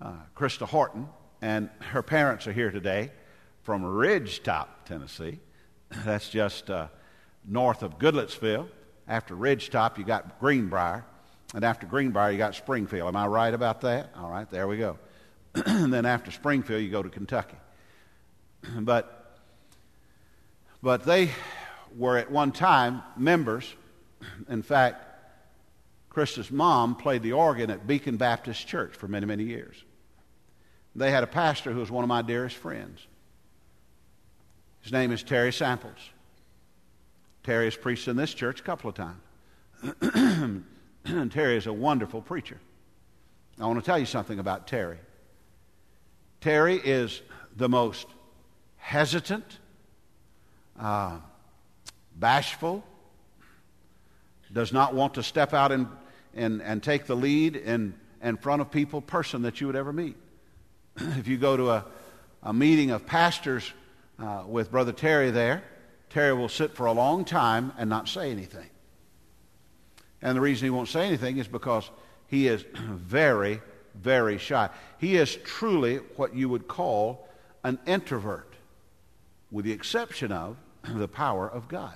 uh, 0.00 0.12
Krista 0.36 0.68
Horton, 0.68 1.08
and 1.42 1.68
her 1.80 2.00
parents 2.00 2.46
are 2.46 2.52
here 2.52 2.70
today 2.70 3.10
from 3.64 3.82
Ridgetop, 3.82 4.68
Tennessee. 4.84 5.40
That's 6.04 6.28
just 6.28 6.70
uh, 6.70 6.86
north 7.44 7.82
of 7.82 7.98
Goodlettsville. 7.98 8.68
After 9.08 9.34
Ridgetop, 9.34 9.98
you 9.98 10.04
got 10.04 10.38
Greenbrier, 10.38 11.04
and 11.56 11.64
after 11.64 11.88
Greenbrier, 11.88 12.30
you 12.30 12.38
got 12.38 12.54
Springfield. 12.54 13.08
Am 13.08 13.16
I 13.16 13.26
right 13.26 13.52
about 13.52 13.80
that? 13.80 14.10
All 14.16 14.30
right, 14.30 14.48
there 14.48 14.68
we 14.68 14.76
go. 14.76 14.96
and 15.66 15.92
then 15.92 16.06
after 16.06 16.30
Springfield, 16.30 16.82
you 16.82 16.90
go 16.92 17.02
to 17.02 17.10
Kentucky. 17.10 17.56
but, 18.78 19.16
but 20.82 21.04
they 21.04 21.30
were 21.96 22.16
at 22.16 22.30
one 22.30 22.52
time 22.52 23.02
members. 23.16 23.74
In 24.48 24.62
fact, 24.62 25.06
Krista's 26.10 26.50
mom 26.50 26.96
played 26.96 27.22
the 27.22 27.32
organ 27.32 27.70
at 27.70 27.86
Beacon 27.86 28.16
Baptist 28.16 28.66
Church 28.66 28.94
for 28.94 29.08
many, 29.08 29.26
many 29.26 29.44
years. 29.44 29.84
They 30.94 31.10
had 31.10 31.22
a 31.22 31.28
pastor 31.28 31.72
who 31.72 31.80
was 31.80 31.90
one 31.90 32.04
of 32.04 32.08
my 32.08 32.22
dearest 32.22 32.56
friends. 32.56 33.06
His 34.80 34.92
name 34.92 35.12
is 35.12 35.22
Terry 35.22 35.52
Samples. 35.52 36.10
Terry 37.44 37.66
has 37.66 37.76
preached 37.76 38.08
in 38.08 38.16
this 38.16 38.34
church 38.34 38.60
a 38.60 38.62
couple 38.62 38.90
of 38.90 38.96
times. 38.96 40.64
Terry 41.32 41.56
is 41.56 41.66
a 41.66 41.72
wonderful 41.72 42.20
preacher. 42.20 42.58
I 43.58 43.66
want 43.66 43.78
to 43.78 43.84
tell 43.84 43.98
you 43.98 44.06
something 44.06 44.38
about 44.38 44.66
Terry. 44.66 44.98
Terry 46.40 46.76
is 46.76 47.20
the 47.56 47.68
most 47.68 48.06
hesitant, 48.76 49.58
uh, 50.80 51.18
bashful, 52.16 52.82
does 54.52 54.72
not 54.72 54.94
want 54.94 55.14
to 55.14 55.22
step 55.22 55.54
out 55.54 55.72
and, 55.72 55.86
and, 56.34 56.62
and 56.62 56.82
take 56.82 57.06
the 57.06 57.14
lead 57.14 57.56
in, 57.56 57.94
in 58.22 58.36
front 58.36 58.62
of 58.62 58.70
people 58.70 59.00
person 59.00 59.42
that 59.42 59.60
you 59.60 59.66
would 59.66 59.76
ever 59.76 59.92
meet. 59.92 60.16
if 60.96 61.28
you 61.28 61.36
go 61.36 61.56
to 61.56 61.70
a, 61.70 61.84
a 62.42 62.52
meeting 62.52 62.90
of 62.90 63.06
pastors 63.06 63.72
uh, 64.18 64.42
with 64.46 64.70
Brother 64.70 64.92
Terry 64.92 65.30
there, 65.30 65.62
Terry 66.08 66.34
will 66.34 66.48
sit 66.48 66.74
for 66.74 66.86
a 66.86 66.92
long 66.92 67.24
time 67.24 67.72
and 67.78 67.88
not 67.88 68.08
say 68.08 68.30
anything. 68.30 68.68
And 70.22 70.36
the 70.36 70.40
reason 70.40 70.66
he 70.66 70.70
won't 70.70 70.88
say 70.88 71.06
anything 71.06 71.38
is 71.38 71.46
because 71.46 71.88
he 72.26 72.48
is 72.48 72.62
very, 72.74 73.60
very 73.94 74.38
shy. 74.38 74.68
He 74.98 75.16
is 75.16 75.36
truly 75.44 75.96
what 76.16 76.34
you 76.34 76.48
would 76.48 76.66
call 76.66 77.28
an 77.62 77.78
introvert, 77.86 78.54
with 79.50 79.64
the 79.64 79.72
exception 79.72 80.32
of 80.32 80.56
the 80.84 81.08
power 81.08 81.48
of 81.48 81.68
God. 81.68 81.94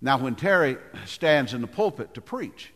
Now, 0.00 0.18
when 0.18 0.34
Terry 0.34 0.76
stands 1.06 1.54
in 1.54 1.60
the 1.60 1.66
pulpit 1.66 2.14
to 2.14 2.20
preach, 2.20 2.72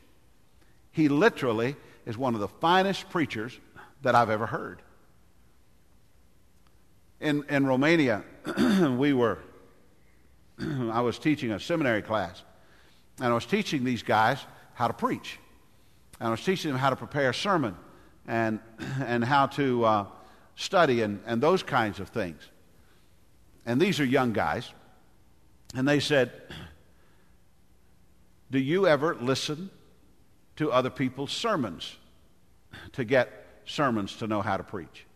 he 0.92 1.08
literally 1.08 1.76
is 2.06 2.16
one 2.16 2.34
of 2.34 2.40
the 2.40 2.48
finest 2.48 3.08
preachers 3.10 3.58
that 4.02 4.14
I've 4.14 4.30
ever 4.30 4.46
heard. 4.46 4.82
In, 7.20 7.44
in 7.48 7.66
Romania, 7.66 8.24
we 8.96 9.12
were, 9.12 9.38
I 10.58 11.02
was 11.02 11.18
teaching 11.18 11.52
a 11.52 11.60
seminary 11.60 12.02
class, 12.02 12.42
and 13.18 13.26
I 13.26 13.34
was 13.34 13.46
teaching 13.46 13.84
these 13.84 14.02
guys 14.02 14.38
how 14.74 14.88
to 14.88 14.94
preach. 14.94 15.38
And 16.18 16.28
I 16.28 16.30
was 16.30 16.42
teaching 16.42 16.70
them 16.70 16.80
how 16.80 16.90
to 16.90 16.96
prepare 16.96 17.30
a 17.30 17.34
sermon 17.34 17.76
and, 18.26 18.60
and 19.04 19.22
how 19.22 19.46
to 19.48 19.84
uh, 19.84 20.06
study 20.56 21.02
and, 21.02 21.20
and 21.26 21.42
those 21.42 21.62
kinds 21.62 22.00
of 22.00 22.08
things. 22.08 22.42
And 23.66 23.80
these 23.80 24.00
are 24.00 24.04
young 24.04 24.32
guys. 24.32 24.70
And 25.74 25.86
they 25.86 26.00
said, 26.00 26.32
Do 28.50 28.58
you 28.58 28.86
ever 28.86 29.14
listen 29.14 29.70
to 30.56 30.72
other 30.72 30.90
people's 30.90 31.32
sermons 31.32 31.96
to 32.92 33.04
get 33.04 33.30
sermons 33.64 34.16
to 34.16 34.26
know 34.26 34.42
how 34.42 34.56
to 34.56 34.64
preach? 34.64 35.06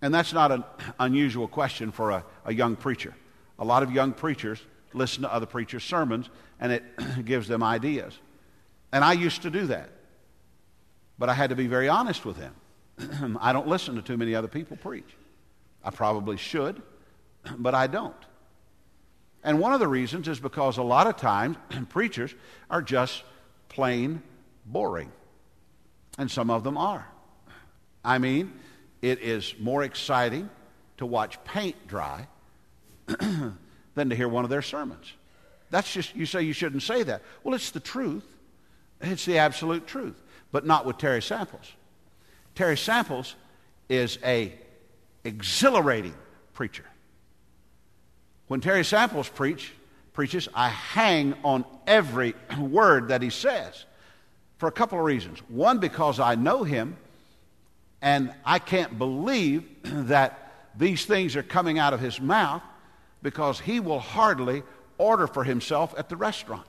And 0.00 0.14
that's 0.14 0.32
not 0.32 0.52
an 0.52 0.64
unusual 1.00 1.48
question 1.48 1.90
for 1.90 2.10
a, 2.10 2.24
a 2.44 2.54
young 2.54 2.76
preacher. 2.76 3.14
A 3.58 3.64
lot 3.64 3.82
of 3.82 3.90
young 3.90 4.12
preachers 4.12 4.62
listen 4.92 5.22
to 5.22 5.32
other 5.32 5.46
preachers' 5.46 5.84
sermons, 5.84 6.28
and 6.60 6.72
it 6.72 6.84
gives 7.24 7.48
them 7.48 7.62
ideas. 7.62 8.16
And 8.92 9.04
I 9.04 9.12
used 9.12 9.42
to 9.42 9.50
do 9.50 9.66
that. 9.66 9.90
But 11.18 11.28
I 11.28 11.34
had 11.34 11.50
to 11.50 11.56
be 11.56 11.66
very 11.66 11.88
honest 11.88 12.24
with 12.24 12.36
him. 12.36 13.36
I 13.40 13.52
don't 13.52 13.66
listen 13.66 13.96
to 13.96 14.02
too 14.02 14.16
many 14.16 14.34
other 14.34 14.48
people 14.48 14.76
preach. 14.76 15.16
I 15.84 15.90
probably 15.90 16.36
should, 16.36 16.82
but 17.58 17.74
I 17.74 17.86
don't. 17.86 18.14
And 19.44 19.60
one 19.60 19.72
of 19.72 19.80
the 19.80 19.88
reasons 19.88 20.28
is 20.28 20.40
because 20.40 20.78
a 20.78 20.82
lot 20.82 21.06
of 21.06 21.16
times 21.16 21.56
preachers 21.88 22.34
are 22.68 22.82
just 22.82 23.22
plain 23.68 24.22
boring. 24.66 25.12
And 26.18 26.30
some 26.30 26.50
of 26.50 26.64
them 26.64 26.76
are. 26.76 27.06
I 28.04 28.18
mean, 28.18 28.52
it 29.02 29.20
is 29.20 29.54
more 29.58 29.82
exciting 29.84 30.50
to 30.96 31.06
watch 31.06 31.42
paint 31.44 31.86
dry 31.86 32.26
than 33.06 34.10
to 34.10 34.16
hear 34.16 34.28
one 34.28 34.44
of 34.44 34.50
their 34.50 34.62
sermons. 34.62 35.12
That's 35.70 35.92
just, 35.92 36.16
you 36.16 36.26
say 36.26 36.42
you 36.42 36.52
shouldn't 36.52 36.82
say 36.82 37.02
that. 37.04 37.22
Well, 37.44 37.54
it's 37.54 37.70
the 37.70 37.80
truth. 37.80 38.24
It's 39.00 39.24
the 39.24 39.38
absolute 39.38 39.86
truth, 39.86 40.20
but 40.50 40.66
not 40.66 40.84
with 40.86 40.98
Terry 40.98 41.22
Samples. 41.22 41.72
Terry 42.54 42.76
Samples 42.76 43.36
is 43.88 44.18
a 44.24 44.52
exhilarating 45.28 46.14
preacher. 46.54 46.84
When 48.48 48.60
Terry 48.60 48.84
Samples 48.84 49.28
preach, 49.28 49.72
preaches, 50.12 50.48
I 50.54 50.68
hang 50.70 51.34
on 51.44 51.64
every 51.86 52.34
word 52.58 53.08
that 53.08 53.22
he 53.22 53.30
says 53.30 53.84
for 54.56 54.68
a 54.68 54.72
couple 54.72 54.98
of 54.98 55.04
reasons. 55.04 55.38
One, 55.48 55.78
because 55.78 56.18
I 56.18 56.34
know 56.34 56.64
him, 56.64 56.96
and 58.02 58.32
I 58.44 58.58
can't 58.58 58.98
believe 58.98 59.64
that 59.82 60.70
these 60.76 61.04
things 61.04 61.36
are 61.36 61.42
coming 61.42 61.78
out 61.78 61.92
of 61.92 62.00
his 62.00 62.20
mouth 62.20 62.62
because 63.22 63.60
he 63.60 63.80
will 63.80 64.00
hardly 64.00 64.62
order 64.96 65.26
for 65.26 65.44
himself 65.44 65.94
at 65.96 66.08
the 66.08 66.16
restaurant. 66.16 66.66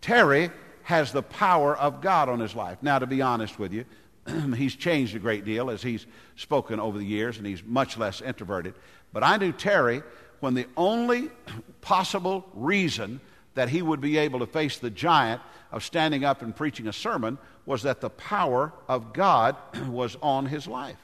Terry 0.00 0.50
has 0.84 1.12
the 1.12 1.22
power 1.22 1.76
of 1.76 2.00
God 2.00 2.28
on 2.28 2.40
his 2.40 2.54
life. 2.54 2.78
Now, 2.82 2.98
to 2.98 3.06
be 3.06 3.22
honest 3.22 3.58
with 3.58 3.72
you, 3.72 3.84
he's 4.56 4.74
changed 4.74 5.14
a 5.16 5.18
great 5.18 5.44
deal 5.44 5.70
as 5.70 5.82
he's 5.82 6.06
spoken 6.36 6.80
over 6.80 6.98
the 6.98 7.04
years, 7.04 7.38
and 7.38 7.46
he's 7.46 7.62
much 7.64 7.96
less 7.96 8.20
introverted. 8.20 8.74
But 9.12 9.24
I 9.24 9.36
knew 9.36 9.52
Terry 9.52 10.02
when 10.40 10.54
the 10.54 10.66
only 10.76 11.30
possible 11.80 12.44
reason 12.54 13.20
that 13.54 13.68
he 13.68 13.82
would 13.82 14.00
be 14.00 14.18
able 14.18 14.38
to 14.40 14.46
face 14.46 14.78
the 14.78 14.90
giant 14.90 15.42
of 15.70 15.84
standing 15.84 16.24
up 16.24 16.42
and 16.42 16.54
preaching 16.54 16.88
a 16.88 16.92
sermon 16.92 17.38
was 17.66 17.82
that 17.82 18.00
the 18.00 18.10
power 18.10 18.72
of 18.88 19.12
God 19.12 19.56
was 19.88 20.16
on 20.22 20.46
his 20.46 20.66
life. 20.66 20.98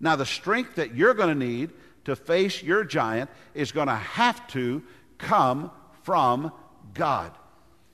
Now, 0.00 0.16
the 0.16 0.26
strength 0.26 0.76
that 0.76 0.94
you're 0.94 1.14
going 1.14 1.28
to 1.38 1.46
need 1.46 1.70
to 2.04 2.16
face 2.16 2.62
your 2.62 2.84
giant 2.84 3.30
is 3.54 3.72
going 3.72 3.86
to 3.86 3.94
have 3.94 4.46
to 4.48 4.82
come 5.18 5.70
from 6.02 6.52
God. 6.94 7.32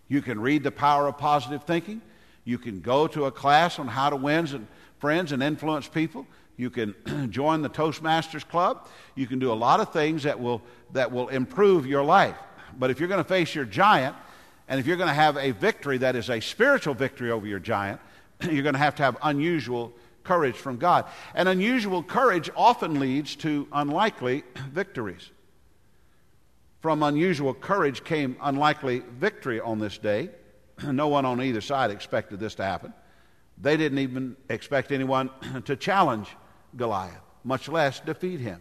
You 0.08 0.22
can 0.22 0.40
read 0.40 0.62
The 0.62 0.72
Power 0.72 1.06
of 1.06 1.18
Positive 1.18 1.62
Thinking. 1.64 2.00
You 2.48 2.56
can 2.56 2.80
go 2.80 3.06
to 3.08 3.26
a 3.26 3.30
class 3.30 3.78
on 3.78 3.88
how 3.88 4.08
to 4.08 4.16
win 4.16 4.66
friends 5.00 5.32
and 5.32 5.42
influence 5.42 5.86
people. 5.86 6.26
You 6.56 6.70
can 6.70 6.94
join 7.30 7.60
the 7.60 7.68
Toastmasters 7.68 8.48
Club. 8.48 8.88
You 9.14 9.26
can 9.26 9.38
do 9.38 9.52
a 9.52 9.54
lot 9.54 9.80
of 9.80 9.92
things 9.92 10.22
that 10.22 10.40
will, 10.40 10.62
that 10.94 11.12
will 11.12 11.28
improve 11.28 11.84
your 11.84 12.02
life. 12.02 12.38
But 12.78 12.90
if 12.90 13.00
you're 13.00 13.08
going 13.10 13.22
to 13.22 13.28
face 13.28 13.54
your 13.54 13.66
giant, 13.66 14.16
and 14.66 14.80
if 14.80 14.86
you're 14.86 14.96
going 14.96 15.10
to 15.10 15.14
have 15.14 15.36
a 15.36 15.50
victory 15.50 15.98
that 15.98 16.16
is 16.16 16.30
a 16.30 16.40
spiritual 16.40 16.94
victory 16.94 17.30
over 17.30 17.46
your 17.46 17.58
giant, 17.58 18.00
you're 18.40 18.62
going 18.62 18.72
to 18.72 18.78
have 18.78 18.94
to 18.94 19.02
have 19.02 19.18
unusual 19.22 19.92
courage 20.24 20.56
from 20.56 20.78
God. 20.78 21.04
And 21.34 21.50
unusual 21.50 22.02
courage 22.02 22.48
often 22.56 22.98
leads 22.98 23.36
to 23.36 23.68
unlikely 23.74 24.42
victories. 24.72 25.32
From 26.80 27.02
unusual 27.02 27.52
courage 27.52 28.04
came 28.04 28.38
unlikely 28.40 29.00
victory 29.00 29.60
on 29.60 29.80
this 29.80 29.98
day. 29.98 30.30
No 30.92 31.08
one 31.08 31.24
on 31.24 31.42
either 31.42 31.60
side 31.60 31.90
expected 31.90 32.40
this 32.40 32.54
to 32.56 32.64
happen. 32.64 32.92
They 33.60 33.76
didn't 33.76 33.98
even 33.98 34.36
expect 34.48 34.92
anyone 34.92 35.30
to 35.64 35.76
challenge 35.76 36.28
Goliath, 36.76 37.20
much 37.44 37.68
less 37.68 38.00
defeat 38.00 38.40
him. 38.40 38.60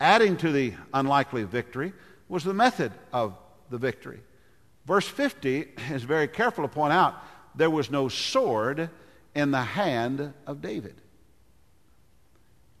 Adding 0.00 0.36
to 0.38 0.52
the 0.52 0.74
unlikely 0.92 1.44
victory 1.44 1.92
was 2.28 2.44
the 2.44 2.54
method 2.54 2.92
of 3.12 3.38
the 3.70 3.78
victory. 3.78 4.20
Verse 4.86 5.08
50 5.08 5.66
is 5.90 6.02
very 6.02 6.28
careful 6.28 6.62
to 6.64 6.68
point 6.68 6.92
out 6.92 7.14
there 7.54 7.70
was 7.70 7.90
no 7.90 8.08
sword 8.08 8.90
in 9.34 9.50
the 9.50 9.62
hand 9.62 10.32
of 10.46 10.60
David. 10.60 10.94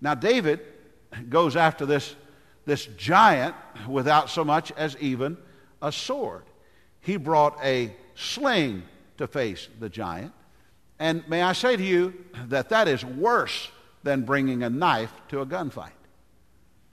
Now, 0.00 0.14
David 0.14 0.60
goes 1.28 1.56
after 1.56 1.86
this, 1.86 2.14
this 2.64 2.86
giant 2.96 3.54
without 3.88 4.30
so 4.30 4.44
much 4.44 4.70
as 4.72 4.96
even 4.98 5.36
a 5.80 5.90
sword. 5.90 6.44
He 7.00 7.16
brought 7.16 7.58
a 7.64 7.94
sling 8.16 8.82
to 9.18 9.26
face 9.26 9.68
the 9.78 9.88
giant. 9.88 10.32
And 10.98 11.26
may 11.28 11.42
I 11.42 11.52
say 11.52 11.76
to 11.76 11.82
you 11.82 12.14
that 12.46 12.70
that 12.70 12.88
is 12.88 13.04
worse 13.04 13.70
than 14.02 14.22
bringing 14.22 14.62
a 14.62 14.70
knife 14.70 15.12
to 15.28 15.40
a 15.40 15.46
gunfight. 15.46 15.90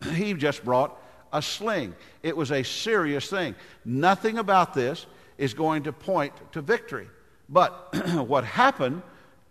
He 0.14 0.34
just 0.34 0.64
brought 0.66 1.00
a 1.32 1.42
sling. 1.42 1.96
It 2.22 2.36
was 2.36 2.52
a 2.52 2.64
serious 2.64 3.30
thing. 3.30 3.56
Nothing 3.86 4.38
about 4.38 4.74
this 4.74 5.06
is 5.38 5.54
going 5.54 5.84
to 5.84 5.94
point 5.94 6.34
to 6.52 6.62
victory. 6.62 7.08
But 7.50 7.72
what 8.28 8.44
happened 8.44 9.02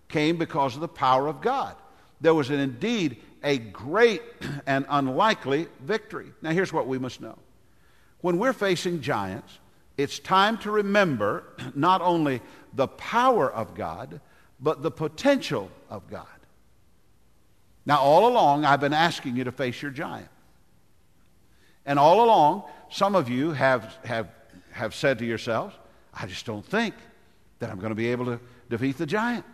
came 0.08 0.36
because 0.36 0.74
of 0.74 0.80
the 0.80 0.88
power 0.88 1.26
of 1.26 1.40
God. 1.40 1.74
There 2.20 2.34
was 2.34 2.50
an, 2.50 2.60
indeed 2.60 3.16
a 3.42 3.58
great 3.58 4.22
and 4.66 4.86
unlikely 4.88 5.68
victory. 5.80 6.32
Now, 6.42 6.50
here's 6.50 6.72
what 6.72 6.86
we 6.86 6.98
must 6.98 7.20
know 7.20 7.38
when 8.20 8.38
we're 8.38 8.52
facing 8.52 9.00
giants, 9.00 9.58
it's 9.96 10.18
time 10.18 10.58
to 10.58 10.70
remember 10.70 11.44
not 11.74 12.00
only 12.00 12.40
the 12.74 12.88
power 12.88 13.50
of 13.50 13.74
God, 13.74 14.20
but 14.60 14.82
the 14.82 14.90
potential 14.90 15.70
of 15.90 16.08
God. 16.08 16.26
Now, 17.84 17.98
all 17.98 18.28
along, 18.28 18.64
I've 18.64 18.80
been 18.80 18.92
asking 18.92 19.36
you 19.36 19.44
to 19.44 19.52
face 19.52 19.82
your 19.82 19.90
giant. 19.90 20.28
And 21.84 21.98
all 21.98 22.24
along, 22.24 22.62
some 22.90 23.16
of 23.16 23.28
you 23.28 23.50
have, 23.50 23.96
have, 24.04 24.28
have 24.70 24.94
said 24.94 25.18
to 25.18 25.24
yourselves, 25.24 25.74
I 26.14 26.26
just 26.26 26.46
don't 26.46 26.64
think 26.64 26.94
that 27.58 27.70
I'm 27.70 27.78
going 27.78 27.90
to 27.90 27.96
be 27.96 28.08
able 28.08 28.26
to 28.26 28.40
defeat 28.70 28.98
the 28.98 29.06
giant. 29.06 29.44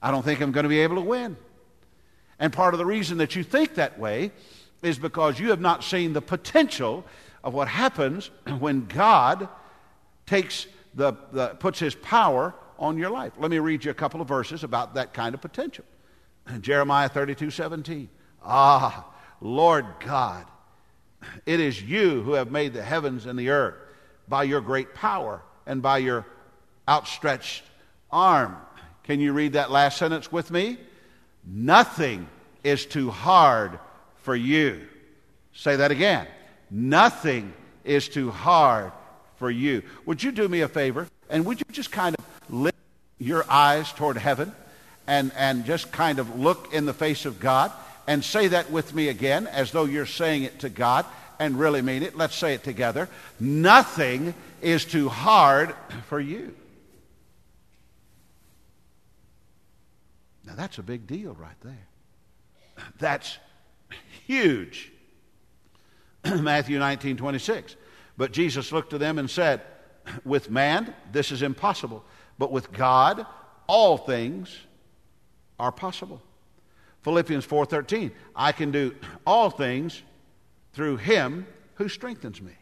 I 0.00 0.10
don't 0.10 0.22
think 0.22 0.40
I'm 0.40 0.52
going 0.52 0.64
to 0.64 0.68
be 0.68 0.80
able 0.80 0.96
to 0.96 1.02
win. 1.02 1.36
And 2.38 2.52
part 2.52 2.74
of 2.74 2.78
the 2.78 2.86
reason 2.86 3.18
that 3.18 3.34
you 3.34 3.42
think 3.42 3.74
that 3.74 3.98
way 3.98 4.30
is 4.82 4.98
because 4.98 5.40
you 5.40 5.50
have 5.50 5.60
not 5.60 5.82
seen 5.82 6.12
the 6.12 6.22
potential 6.22 7.04
of 7.44 7.54
what 7.54 7.68
happens 7.68 8.30
when 8.58 8.86
God 8.86 9.48
takes 10.26 10.66
the, 10.94 11.12
the 11.30 11.48
puts 11.48 11.78
his 11.78 11.94
power 11.94 12.54
on 12.78 12.98
your 12.98 13.10
life. 13.10 13.32
Let 13.38 13.50
me 13.50 13.60
read 13.60 13.84
you 13.84 13.92
a 13.92 13.94
couple 13.94 14.20
of 14.20 14.26
verses 14.26 14.64
about 14.64 14.94
that 14.94 15.14
kind 15.14 15.34
of 15.34 15.40
potential. 15.40 15.84
Jeremiah 16.60 17.08
32 17.08 17.50
17. 17.50 18.08
Ah, 18.42 19.06
Lord 19.40 19.86
God, 20.00 20.46
it 21.46 21.60
is 21.60 21.80
you 21.80 22.22
who 22.22 22.32
have 22.32 22.50
made 22.50 22.72
the 22.72 22.82
heavens 22.82 23.26
and 23.26 23.38
the 23.38 23.50
earth 23.50 23.76
by 24.26 24.42
your 24.42 24.60
great 24.60 24.94
power 24.94 25.42
and 25.66 25.82
by 25.82 25.98
your 25.98 26.26
outstretched 26.88 27.62
arm. 28.10 28.56
Can 29.04 29.20
you 29.20 29.32
read 29.32 29.52
that 29.52 29.70
last 29.70 29.98
sentence 29.98 30.32
with 30.32 30.50
me? 30.50 30.78
Nothing 31.46 32.26
is 32.62 32.86
too 32.86 33.10
hard 33.10 33.78
for 34.16 34.34
you. 34.34 34.86
Say 35.52 35.76
that 35.76 35.90
again. 35.90 36.26
Nothing 36.76 37.52
is 37.84 38.08
too 38.08 38.32
hard 38.32 38.90
for 39.36 39.48
you. 39.48 39.84
Would 40.06 40.24
you 40.24 40.32
do 40.32 40.48
me 40.48 40.62
a 40.62 40.68
favor? 40.68 41.06
And 41.30 41.46
would 41.46 41.60
you 41.60 41.66
just 41.70 41.92
kind 41.92 42.16
of 42.18 42.24
lift 42.52 42.76
your 43.20 43.48
eyes 43.48 43.92
toward 43.92 44.16
heaven 44.16 44.52
and, 45.06 45.30
and 45.36 45.64
just 45.64 45.92
kind 45.92 46.18
of 46.18 46.36
look 46.36 46.74
in 46.74 46.84
the 46.84 46.92
face 46.92 47.26
of 47.26 47.38
God 47.38 47.70
and 48.08 48.24
say 48.24 48.48
that 48.48 48.72
with 48.72 48.92
me 48.92 49.06
again 49.06 49.46
as 49.46 49.70
though 49.70 49.84
you're 49.84 50.04
saying 50.04 50.42
it 50.42 50.58
to 50.60 50.68
God 50.68 51.06
and 51.38 51.60
really 51.60 51.80
mean 51.80 52.02
it. 52.02 52.16
Let's 52.16 52.34
say 52.34 52.54
it 52.54 52.64
together. 52.64 53.08
Nothing 53.38 54.34
is 54.60 54.84
too 54.84 55.08
hard 55.08 55.76
for 56.08 56.18
you. 56.18 56.56
Now, 60.44 60.56
that's 60.56 60.78
a 60.78 60.82
big 60.82 61.06
deal 61.06 61.34
right 61.34 61.60
there. 61.62 61.86
That's 62.98 63.38
huge. 64.26 64.90
Matthew 66.40 66.78
19, 66.78 67.16
26. 67.16 67.76
But 68.16 68.32
Jesus 68.32 68.72
looked 68.72 68.90
to 68.90 68.98
them 68.98 69.18
and 69.18 69.28
said, 69.28 69.62
With 70.24 70.50
man, 70.50 70.94
this 71.12 71.32
is 71.32 71.42
impossible, 71.42 72.04
but 72.38 72.52
with 72.52 72.72
God, 72.72 73.26
all 73.66 73.96
things 73.96 74.56
are 75.58 75.72
possible. 75.72 76.22
Philippians 77.02 77.46
4:13 77.46 78.12
I 78.34 78.52
can 78.52 78.70
do 78.70 78.94
all 79.26 79.50
things 79.50 80.02
through 80.72 80.96
him 80.96 81.46
who 81.74 81.88
strengthens 81.88 82.40
me. 82.40 82.52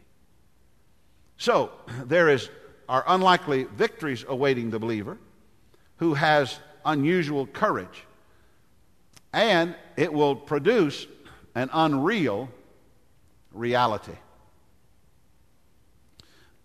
So, 1.37 1.71
there 2.05 2.29
is 2.29 2.49
are 2.89 3.03
unlikely 3.07 3.63
victories 3.63 4.25
awaiting 4.27 4.69
the 4.69 4.79
believer 4.79 5.17
who 5.97 6.13
has 6.13 6.59
unusual 6.85 7.47
courage. 7.47 8.05
And 9.31 9.75
it 9.95 10.11
will 10.11 10.35
produce 10.35 11.07
an 11.55 11.69
unreal 11.73 12.49
reality. 13.53 14.15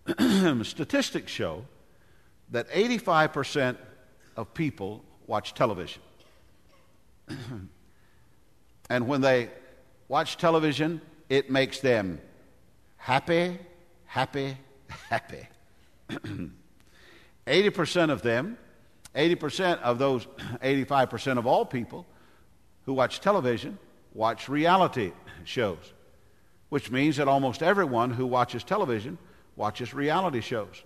Statistics 0.63 1.31
show 1.31 1.65
that 2.51 2.69
85% 2.69 3.77
of 4.35 4.53
people 4.53 5.03
watch 5.27 5.53
television. 5.53 6.01
and 8.89 9.07
when 9.07 9.21
they 9.21 9.49
watch 10.07 10.37
television, 10.37 11.01
it 11.29 11.51
makes 11.51 11.79
them 11.79 12.19
happy, 12.97 13.57
happy, 14.05 14.57
happy. 15.09 15.47
80% 17.47 18.09
of 18.09 18.21
them, 18.21 18.57
80% 19.15 19.81
of 19.81 19.99
those 19.99 20.25
85% 20.63 21.37
of 21.37 21.47
all 21.47 21.65
people 21.65 22.05
who 22.85 22.93
watch 22.93 23.19
television 23.19 23.77
watch 24.13 24.49
reality 24.49 25.11
shows, 25.43 25.93
which 26.69 26.91
means 26.91 27.17
that 27.17 27.27
almost 27.27 27.61
everyone 27.63 28.11
who 28.11 28.25
watches 28.25 28.63
television 28.63 29.17
watches 29.55 29.93
reality 29.93 30.41
shows. 30.41 30.83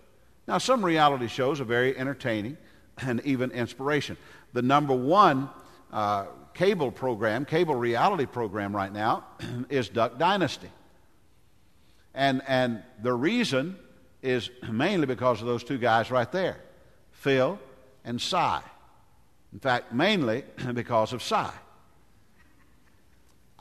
Now, 0.47 0.57
some 0.57 0.83
reality 0.83 1.27
shows 1.27 1.61
are 1.61 1.65
very 1.65 1.97
entertaining 1.97 2.57
and 2.97 3.21
even 3.25 3.51
inspiration. 3.51 4.17
The 4.53 4.61
number 4.61 4.93
one 4.93 5.49
uh, 5.91 6.25
cable 6.53 6.91
program, 6.91 7.45
cable 7.45 7.75
reality 7.75 8.25
program 8.25 8.75
right 8.75 8.91
now, 8.91 9.25
is 9.69 9.89
Duck 9.89 10.17
Dynasty. 10.17 10.69
And, 12.13 12.41
and 12.47 12.83
the 13.01 13.13
reason 13.13 13.77
is 14.21 14.49
mainly 14.71 15.05
because 15.05 15.41
of 15.41 15.47
those 15.47 15.63
two 15.63 15.77
guys 15.77 16.11
right 16.11 16.31
there, 16.31 16.57
Phil 17.11 17.59
and 18.03 18.21
Si. 18.21 18.57
In 19.53 19.59
fact, 19.59 19.93
mainly 19.93 20.43
because 20.73 21.13
of 21.13 21.21
Si. 21.21 21.35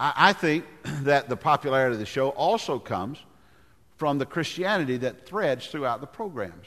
I, 0.03 0.33
think 0.33 0.65
that 1.03 1.29
the 1.29 1.37
popularity 1.37 1.95
of 1.95 2.01
the 2.01 2.07
show 2.07 2.31
also 2.31 2.79
comes 2.79 3.19
from 3.97 4.19
the 4.19 4.27
Christianity 4.27 4.97
that 4.99 5.27
threads 5.27 5.69
throughout 5.69 6.01
the 6.01 6.09
programs. 6.09 6.67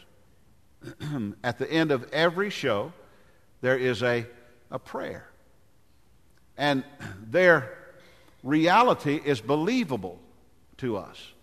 At 1.43 1.57
the 1.57 1.69
end 1.69 1.91
of 1.91 2.09
every 2.13 2.49
show, 2.49 2.93
there 3.59 3.77
is 3.77 4.03
a, 4.03 4.25
a 4.71 4.79
prayer. 4.79 5.27
And 6.57 6.85
their 7.29 7.77
reality 8.41 9.19
is 9.23 9.41
believable 9.41 10.17
to 10.77 10.95
us. 10.95 11.33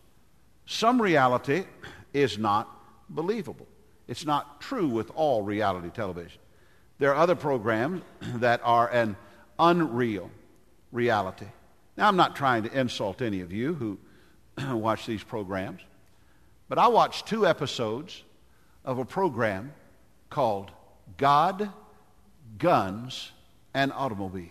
Some 0.65 1.03
reality 1.03 1.65
is 2.15 2.39
not 2.39 2.71
believable. 3.11 3.67
It's 4.09 4.25
not 4.25 4.63
true 4.63 4.89
with 4.89 5.11
all 5.15 5.43
reality 5.43 5.91
television. 5.91 6.41
There 6.99 7.11
are 7.11 7.17
other 7.17 7.35
programs 7.35 8.03
that 8.37 8.61
are 8.65 8.89
an 8.89 9.17
unreal 9.59 10.31
reality. 10.91 11.47
Now, 11.97 12.09
I'm 12.09 12.17
not 12.17 12.37
trying 12.37 12.63
to 12.65 12.79
insult 12.79 13.21
any 13.21 13.41
of 13.41 13.53
you 13.53 13.75
who 13.75 13.99
watch 14.79 15.07
these 15.07 15.23
programs, 15.23 15.83
but 16.69 16.79
I 16.79 16.89
watched 16.89 17.27
two 17.27 17.47
episodes 17.47 18.23
of 18.85 18.99
a 18.99 19.05
program 19.05 19.73
called 20.31 20.71
God, 21.19 21.71
Guns, 22.59 23.33
and 23.75 23.93
Automobiles. 23.93 24.51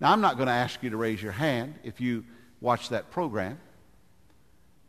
Now, 0.00 0.12
I'm 0.12 0.20
not 0.20 0.36
going 0.36 0.48
to 0.48 0.52
ask 0.52 0.82
you 0.82 0.90
to 0.90 0.96
raise 0.96 1.22
your 1.22 1.32
hand 1.32 1.76
if 1.84 2.00
you 2.00 2.24
watch 2.60 2.88
that 2.88 3.10
program, 3.10 3.58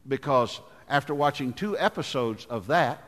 because 0.08 0.60
after 0.90 1.14
watching 1.14 1.54
two 1.54 1.78
episodes 1.78 2.46
of 2.46 2.68
that, 2.68 3.04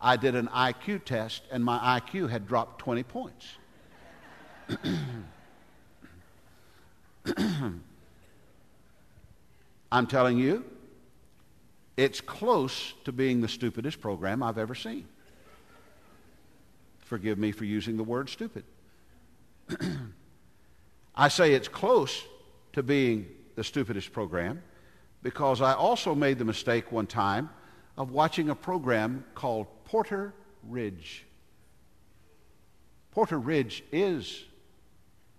I 0.00 0.16
did 0.16 0.34
an 0.34 0.48
IQ 0.48 1.04
test, 1.04 1.42
and 1.50 1.64
my 1.64 2.00
IQ 2.00 2.30
had 2.30 2.46
dropped 2.46 2.80
20 2.80 3.02
points. 3.02 3.46
I'm 9.92 10.06
telling 10.06 10.38
you, 10.38 10.64
it's 11.96 12.20
close 12.20 12.94
to 13.04 13.12
being 13.12 13.40
the 13.40 13.48
stupidest 13.48 14.00
program 14.00 14.42
I've 14.42 14.58
ever 14.58 14.74
seen. 14.74 15.06
Forgive 17.00 17.38
me 17.38 17.52
for 17.52 17.64
using 17.64 17.96
the 17.96 18.04
word 18.04 18.28
stupid. 18.28 18.64
I 21.16 21.28
say 21.28 21.54
it's 21.54 21.68
close 21.68 22.22
to 22.74 22.82
being 22.82 23.26
the 23.56 23.64
stupidest 23.64 24.12
program 24.12 24.62
because 25.22 25.60
I 25.60 25.72
also 25.72 26.14
made 26.14 26.38
the 26.38 26.44
mistake 26.44 26.92
one 26.92 27.06
time 27.06 27.50
of 27.96 28.12
watching 28.12 28.50
a 28.50 28.54
program 28.54 29.24
called 29.34 29.66
Porter 29.84 30.32
Ridge. 30.62 31.24
Porter 33.10 33.38
Ridge 33.38 33.82
is 33.90 34.44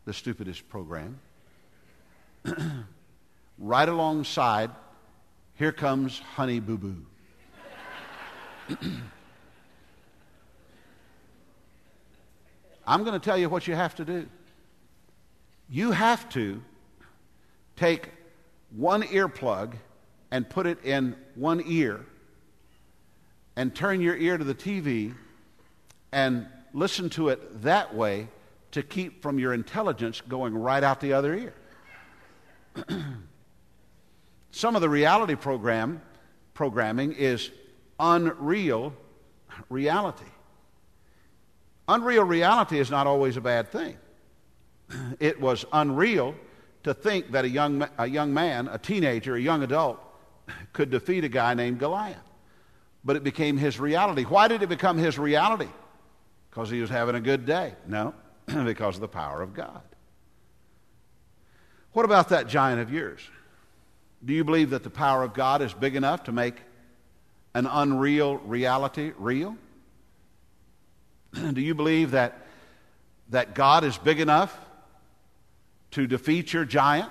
the 0.03 0.13
stupidest 0.13 0.67
program. 0.67 1.19
right 3.57 3.89
alongside, 3.89 4.71
here 5.55 5.71
comes 5.71 6.19
Honey 6.19 6.59
Boo 6.59 6.77
Boo. 6.77 7.05
I'm 12.87 13.03
going 13.03 13.13
to 13.13 13.23
tell 13.23 13.37
you 13.37 13.49
what 13.49 13.67
you 13.67 13.75
have 13.75 13.93
to 13.95 14.05
do. 14.05 14.27
You 15.69 15.91
have 15.91 16.27
to 16.29 16.63
take 17.75 18.09
one 18.75 19.03
earplug 19.03 19.73
and 20.31 20.49
put 20.49 20.65
it 20.65 20.83
in 20.83 21.15
one 21.35 21.61
ear 21.65 22.05
and 23.55 23.75
turn 23.75 24.01
your 24.01 24.15
ear 24.15 24.37
to 24.37 24.43
the 24.43 24.55
TV 24.55 25.13
and 26.11 26.47
listen 26.73 27.09
to 27.11 27.29
it 27.29 27.61
that 27.61 27.93
way 27.93 28.27
to 28.71 28.81
keep 28.81 29.21
from 29.21 29.37
your 29.37 29.53
intelligence 29.53 30.21
going 30.21 30.55
right 30.55 30.83
out 30.83 30.99
the 30.99 31.13
other 31.13 31.35
ear. 31.35 31.53
Some 34.51 34.75
of 34.75 34.81
the 34.81 34.89
reality 34.89 35.35
program 35.35 36.01
programming 36.53 37.13
is 37.13 37.51
unreal 37.99 38.93
reality. 39.69 40.25
Unreal 41.87 42.23
reality 42.23 42.79
is 42.79 42.91
not 42.91 43.07
always 43.07 43.37
a 43.37 43.41
bad 43.41 43.71
thing. 43.71 43.97
It 45.19 45.39
was 45.39 45.65
unreal 45.71 46.35
to 46.83 46.93
think 46.93 47.31
that 47.31 47.45
a 47.45 47.49
young, 47.49 47.87
a 47.97 48.07
young 48.07 48.33
man, 48.33 48.67
a 48.67 48.77
teenager, 48.77 49.35
a 49.35 49.41
young 49.41 49.63
adult, 49.63 49.99
could 50.73 50.89
defeat 50.89 51.23
a 51.23 51.29
guy 51.29 51.53
named 51.53 51.79
Goliath. 51.79 52.17
But 53.03 53.15
it 53.15 53.23
became 53.23 53.57
his 53.57 53.79
reality. 53.79 54.23
Why 54.23 54.47
did 54.47 54.61
it 54.61 54.67
become 54.67 54.97
his 54.97 55.17
reality? 55.17 55.69
Because 56.49 56.69
he 56.69 56.81
was 56.81 56.89
having 56.89 57.15
a 57.15 57.21
good 57.21 57.45
day? 57.45 57.75
No, 57.87 58.13
because 58.65 58.95
of 58.95 59.01
the 59.01 59.07
power 59.07 59.41
of 59.41 59.53
God. 59.53 59.81
What 61.93 62.05
about 62.05 62.29
that 62.29 62.47
giant 62.47 62.81
of 62.81 62.91
yours? 62.91 63.21
Do 64.23 64.33
you 64.33 64.43
believe 64.43 64.71
that 64.71 64.83
the 64.83 64.89
power 64.89 65.23
of 65.23 65.33
God 65.33 65.61
is 65.61 65.73
big 65.73 65.95
enough 65.95 66.25
to 66.25 66.31
make 66.31 66.55
an 67.53 67.65
unreal 67.65 68.37
reality 68.37 69.11
real? 69.17 69.57
Do 71.33 71.61
you 71.61 71.73
believe 71.73 72.11
that, 72.11 72.45
that 73.29 73.53
God 73.53 73.83
is 73.83 73.97
big 73.97 74.19
enough 74.19 74.57
to 75.91 76.07
defeat 76.07 76.53
your 76.53 76.65
giant? 76.65 77.09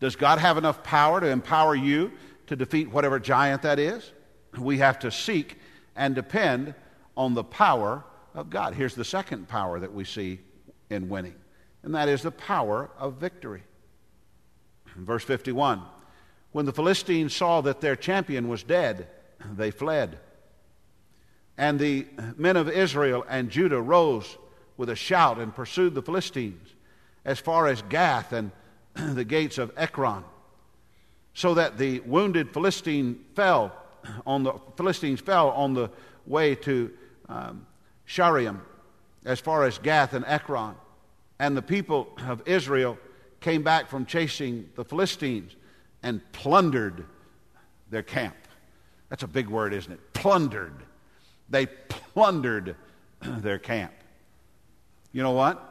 Does 0.00 0.14
God 0.14 0.38
have 0.38 0.58
enough 0.58 0.82
power 0.82 1.20
to 1.20 1.26
empower 1.26 1.74
you 1.74 2.12
to 2.46 2.56
defeat 2.56 2.90
whatever 2.90 3.18
giant 3.18 3.62
that 3.62 3.78
is? 3.78 4.12
We 4.56 4.78
have 4.78 5.00
to 5.00 5.10
seek 5.10 5.58
and 5.96 6.14
depend 6.14 6.74
on 7.16 7.34
the 7.34 7.44
power 7.44 8.04
of 8.34 8.50
God. 8.50 8.74
Here's 8.74 8.94
the 8.94 9.04
second 9.04 9.48
power 9.48 9.80
that 9.80 9.92
we 9.92 10.04
see 10.04 10.40
in 10.90 11.08
winning, 11.08 11.34
and 11.82 11.94
that 11.94 12.08
is 12.08 12.22
the 12.22 12.30
power 12.30 12.90
of 12.98 13.14
victory. 13.14 13.62
In 14.96 15.04
Verse 15.04 15.24
51 15.24 15.82
When 16.52 16.66
the 16.66 16.72
Philistines 16.72 17.34
saw 17.34 17.60
that 17.62 17.80
their 17.80 17.96
champion 17.96 18.48
was 18.48 18.62
dead, 18.62 19.08
they 19.56 19.70
fled. 19.70 20.18
And 21.56 21.78
the 21.78 22.06
men 22.36 22.56
of 22.56 22.68
Israel 22.68 23.24
and 23.28 23.50
Judah 23.50 23.80
rose 23.80 24.38
with 24.76 24.88
a 24.90 24.96
shout 24.96 25.38
and 25.38 25.54
pursued 25.54 25.94
the 25.94 26.02
Philistines 26.02 26.74
as 27.24 27.40
far 27.40 27.66
as 27.66 27.82
Gath 27.82 28.32
and 28.32 28.52
the 28.94 29.24
gates 29.24 29.58
of 29.58 29.72
Ekron, 29.76 30.24
so 31.34 31.54
that 31.54 31.78
the 31.78 32.00
wounded 32.00 32.52
Philistine 32.52 33.24
fell 33.34 33.72
on 34.26 34.44
the 34.44 34.54
Philistines 34.76 35.20
fell 35.20 35.50
on 35.50 35.74
the 35.74 35.90
way 36.26 36.54
to 36.54 36.90
um, 37.28 37.66
Shaaraim, 38.06 38.60
as 39.24 39.40
far 39.40 39.64
as 39.64 39.78
Gath 39.78 40.14
and 40.14 40.24
Ekron, 40.26 40.74
and 41.38 41.56
the 41.56 41.62
people 41.62 42.08
of 42.26 42.46
Israel 42.46 42.98
came 43.40 43.62
back 43.62 43.88
from 43.88 44.06
chasing 44.06 44.68
the 44.74 44.84
Philistines 44.84 45.54
and 46.02 46.20
plundered 46.32 47.04
their 47.90 48.02
camp. 48.02 48.36
That's 49.08 49.22
a 49.22 49.28
big 49.28 49.48
word, 49.48 49.72
isn't 49.72 49.92
it? 49.92 50.12
Plundered. 50.12 50.74
They 51.48 51.66
plundered 51.66 52.76
their 53.22 53.58
camp. 53.58 53.92
You 55.12 55.22
know 55.22 55.32
what? 55.32 55.64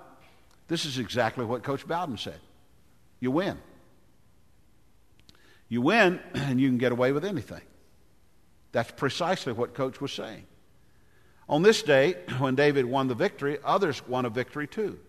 This 0.67 0.85
is 0.85 0.97
exactly 0.97 1.45
what 1.45 1.63
Coach 1.63 1.87
Bowden 1.87 2.17
said. 2.17 2.39
You 3.19 3.31
win. 3.31 3.57
You 5.69 5.81
win, 5.81 6.19
and 6.33 6.59
you 6.59 6.69
can 6.69 6.77
get 6.77 6.91
away 6.91 7.11
with 7.11 7.25
anything. 7.25 7.61
That's 8.71 8.91
precisely 8.91 9.53
what 9.53 9.73
Coach 9.73 10.01
was 10.01 10.11
saying. 10.11 10.45
On 11.49 11.61
this 11.61 11.83
day, 11.83 12.15
when 12.39 12.55
David 12.55 12.85
won 12.85 13.07
the 13.07 13.15
victory, 13.15 13.59
others 13.63 14.05
won 14.07 14.25
a 14.25 14.29
victory 14.29 14.67
too. 14.67 14.99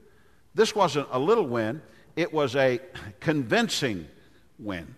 This 0.59 0.75
wasn't 0.75 1.07
a 1.13 1.21
little 1.21 1.47
win, 1.47 1.81
it 2.17 2.33
was 2.33 2.57
a 2.57 2.81
convincing 3.21 4.09
win. 4.59 4.97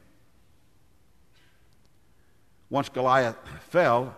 Once 2.71 2.89
Goliath 2.89 3.37
fell, 3.69 4.17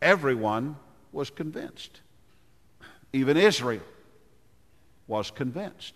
everyone 0.00 0.76
was 1.10 1.28
convinced. 1.28 2.02
Even 3.12 3.36
Israel 3.36 3.82
was 5.08 5.32
convinced. 5.32 5.94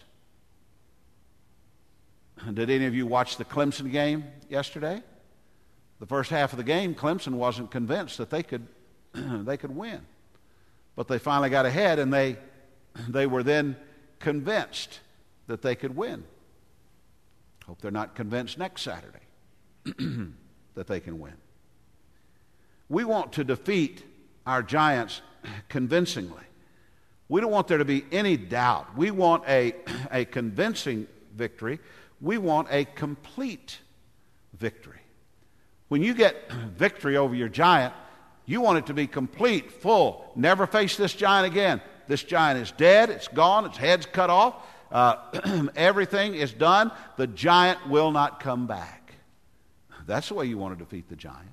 Did 2.53 2.69
any 2.69 2.87
of 2.87 2.95
you 2.97 3.07
watch 3.07 3.37
the 3.37 3.45
Clemson 3.45 3.93
game 3.93 4.25
yesterday? 4.49 5.05
The 6.01 6.07
first 6.07 6.31
half 6.31 6.53
of 6.53 6.57
the 6.57 6.65
game, 6.65 6.97
Clemson 6.97 7.35
wasn't 7.35 7.71
convinced 7.71 8.19
that 8.19 8.31
they 8.31 8.43
could, 8.43 8.67
they 9.15 9.57
could 9.57 9.77
win. 9.77 10.01
But 10.97 11.07
they 11.07 11.21
finally 11.21 11.49
got 11.49 11.65
ahead 11.65 12.01
and 12.01 12.13
they, 12.13 12.39
they 13.09 13.29
were 13.29 13.45
then 13.45 13.77
convinced 14.21 15.01
that 15.49 15.63
they 15.63 15.75
could 15.75 15.97
win. 15.97 16.23
Hope 17.67 17.81
they're 17.81 17.91
not 17.91 18.15
convinced 18.15 18.59
next 18.59 18.83
Saturday 18.83 19.19
that 20.75 20.87
they 20.87 21.01
can 21.01 21.19
win. 21.19 21.35
We 22.89 23.05
want 23.05 23.33
to 23.33 23.45
defeat 23.45 24.05
our 24.47 24.63
giants 24.63 25.23
convincingly. 25.69 26.43
We 27.29 27.41
don't 27.41 27.51
want 27.51 27.69
there 27.69 27.79
to 27.79 27.85
be 27.85 28.05
any 28.11 28.37
doubt. 28.37 28.97
We 28.97 29.11
want 29.11 29.45
a, 29.49 29.75
a 30.11 30.25
convincing 30.25 31.07
victory. 31.35 31.81
We 32.21 32.39
want 32.39 32.69
a 32.71 32.85
complete 32.85 33.79
victory. 34.59 35.01
When 35.89 36.03
you 36.03 36.15
get 36.15 36.53
victory 36.53 37.17
over 37.17 37.35
your 37.35 37.49
giant, 37.49 37.95
you 38.47 38.61
want 38.61 38.79
it 38.79 38.87
to 38.87 38.95
be 38.95 39.07
complete, 39.07 39.71
full. 39.71 40.31
Never 40.35 40.67
face 40.67 40.97
this 40.97 41.15
giant 41.15 41.47
again. 41.47 41.81
This 42.11 42.25
giant 42.25 42.59
is 42.59 42.73
dead, 42.73 43.09
it's 43.09 43.29
gone, 43.29 43.67
its 43.67 43.77
head's 43.77 44.05
cut 44.05 44.31
off, 44.31 44.57
uh, 44.91 45.69
everything 45.77 46.35
is 46.35 46.53
done. 46.53 46.91
The 47.17 47.29
giant 47.29 47.89
will 47.89 48.11
not 48.11 48.41
come 48.41 48.67
back. 48.67 49.15
That's 50.09 50.27
the 50.27 50.35
way 50.35 50.47
you 50.47 50.59
want 50.59 50.77
to 50.77 50.85
defeat 50.85 51.09
the 51.09 51.15
giant. 51.15 51.53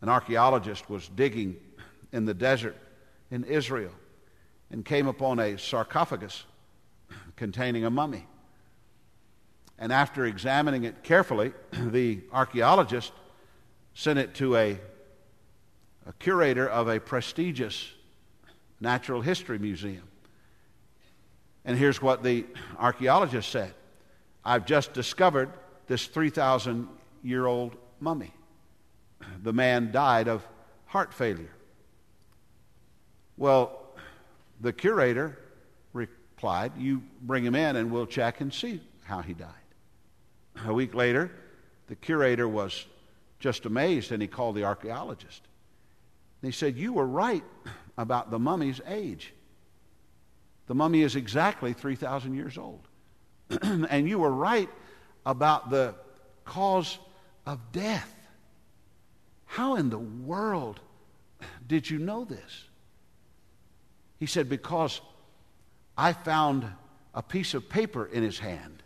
An 0.00 0.08
archaeologist 0.08 0.88
was 0.88 1.06
digging 1.06 1.56
in 2.12 2.24
the 2.24 2.32
desert 2.32 2.74
in 3.30 3.44
Israel 3.44 3.92
and 4.70 4.86
came 4.86 5.06
upon 5.06 5.38
a 5.38 5.58
sarcophagus 5.58 6.44
containing 7.36 7.84
a 7.84 7.90
mummy. 7.90 8.26
And 9.78 9.92
after 9.92 10.24
examining 10.24 10.84
it 10.84 11.02
carefully, 11.02 11.52
the 11.72 12.20
archaeologist 12.32 13.12
sent 13.92 14.18
it 14.18 14.32
to 14.36 14.56
a, 14.56 14.80
a 16.06 16.12
curator 16.14 16.66
of 16.66 16.88
a 16.88 16.98
prestigious 16.98 17.86
natural 18.80 19.20
history 19.20 19.58
museum. 19.58 20.02
And 21.64 21.76
here's 21.76 22.00
what 22.00 22.22
the 22.22 22.46
archaeologist 22.78 23.50
said 23.50 23.74
I've 24.44 24.64
just 24.64 24.92
discovered 24.92 25.50
this 25.86 26.06
3,000 26.06 26.88
year 27.22 27.46
old 27.46 27.76
mummy. 28.00 28.32
The 29.42 29.52
man 29.52 29.92
died 29.92 30.28
of 30.28 30.46
heart 30.86 31.12
failure. 31.12 31.52
Well, 33.36 33.80
the 34.60 34.72
curator 34.72 35.38
replied, 35.92 36.72
You 36.76 37.02
bring 37.22 37.44
him 37.44 37.54
in 37.54 37.76
and 37.76 37.90
we'll 37.90 38.06
check 38.06 38.40
and 38.40 38.52
see 38.52 38.80
how 39.04 39.20
he 39.20 39.34
died. 39.34 39.48
A 40.66 40.72
week 40.72 40.94
later, 40.94 41.30
the 41.88 41.96
curator 41.96 42.48
was 42.48 42.86
just 43.38 43.66
amazed 43.66 44.12
and 44.12 44.22
he 44.22 44.28
called 44.28 44.56
the 44.56 44.64
archaeologist. 44.64 45.42
And 46.42 46.52
he 46.52 46.56
said, 46.56 46.76
You 46.76 46.92
were 46.92 47.06
right 47.06 47.44
about 48.00 48.30
the 48.30 48.38
mummy's 48.38 48.80
age. 48.88 49.34
The 50.68 50.74
mummy 50.74 51.02
is 51.02 51.16
exactly 51.16 51.74
3,000 51.74 52.34
years 52.34 52.56
old. 52.56 52.88
and 53.62 54.08
you 54.08 54.18
were 54.18 54.32
right 54.32 54.70
about 55.26 55.68
the 55.68 55.94
cause 56.46 56.98
of 57.44 57.60
death. 57.72 58.10
How 59.44 59.76
in 59.76 59.90
the 59.90 59.98
world 59.98 60.80
did 61.66 61.90
you 61.90 61.98
know 61.98 62.24
this? 62.24 62.64
He 64.18 64.24
said, 64.26 64.48
Because 64.48 65.02
I 65.98 66.14
found 66.14 66.64
a 67.14 67.22
piece 67.22 67.52
of 67.52 67.68
paper 67.68 68.06
in 68.06 68.22
his 68.22 68.38
hand 68.38 68.82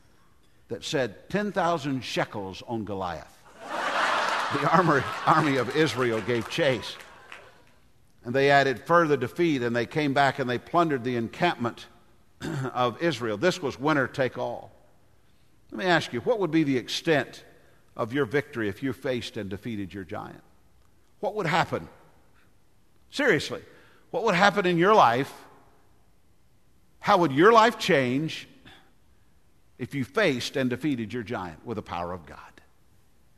that 0.69 0.83
said 0.83 1.29
10,000 1.31 2.03
shekels 2.03 2.65
on 2.67 2.85
Goliath. 2.85 3.39
the 3.63 4.69
army, 4.71 5.05
army 5.25 5.57
of 5.59 5.77
Israel 5.77 6.21
gave 6.23 6.49
chase. 6.49 6.97
And 8.25 8.35
they 8.35 8.51
added 8.51 8.81
further 8.81 9.17
defeat, 9.17 9.63
and 9.63 9.77
they 9.77 9.87
came 9.87 10.15
back 10.15 10.39
and 10.39 10.49
they 10.49 10.59
plundered 10.59 11.05
the 11.05 11.17
encampment 11.17 11.87
of 12.73 13.03
Israel. 13.03 13.37
This 13.37 13.61
was 13.61 13.79
winner 13.79 14.07
take 14.07 14.39
all. 14.39 14.73
Let 15.71 15.79
me 15.79 15.85
ask 15.85 16.13
you, 16.13 16.21
what 16.21 16.39
would 16.39 16.51
be 16.51 16.63
the 16.63 16.79
extent 16.79 17.45
of 17.97 18.13
your 18.13 18.25
victory 18.25 18.69
if 18.69 18.83
you 18.83 18.93
faced 18.93 19.37
and 19.37 19.51
defeated 19.51 19.93
your 19.93 20.05
giant? 20.05 20.43
What 21.21 21.35
would 21.35 21.47
happen? 21.47 21.89
Seriously, 23.11 23.63
what 24.11 24.25
would 24.25 24.35
happen 24.35 24.67
in 24.67 24.79
your 24.79 24.95
life? 24.95 25.33
How 27.01 27.19
would 27.19 27.33
your 27.33 27.53
life 27.53 27.79
change 27.79 28.49
if 29.79 29.95
you 29.95 30.05
faced 30.05 30.57
and 30.57 30.71
defeated 30.71 31.13
your 31.13 31.23
giant 31.23 31.65
with 31.67 31.77
the 31.77 31.83
power 31.83 32.13
of 32.13 32.25
God? 32.25 32.39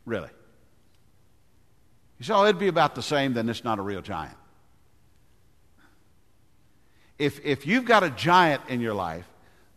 Really? 0.05 0.31
You 2.19 2.25
say, 2.25 2.33
oh, 2.33 2.45
it'd 2.45 2.59
be 2.59 2.69
about 2.69 2.95
the 2.95 3.03
same, 3.03 3.35
then 3.35 3.49
it's 3.49 3.65
not 3.65 3.79
a 3.79 3.83
real 3.83 4.03
giant. 4.03 4.37
If, 7.19 7.45
if 7.45 7.67
you've 7.67 7.85
got 7.85 8.03
a 8.03 8.11
giant 8.11 8.63
in 8.69 8.81
your 8.81 8.95
life, 8.95 9.27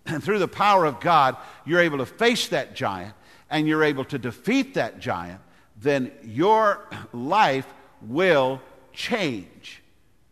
and 0.06 0.24
through 0.24 0.40
the 0.40 0.48
power 0.48 0.86
of 0.86 1.00
God, 1.00 1.38
you're 1.66 1.80
able 1.80 2.00
to 2.00 2.06
face 2.06 2.48
that 2.50 2.76
giant 2.76 3.14
and 3.50 3.68
you're 3.68 3.84
able 3.84 4.06
to 4.06 4.18
defeat 4.18 4.76
that 4.76 5.00
giant, 5.00 5.42
then 5.78 6.12
your 6.24 6.88
life 7.14 7.68
will 8.02 8.62
change 8.94 9.82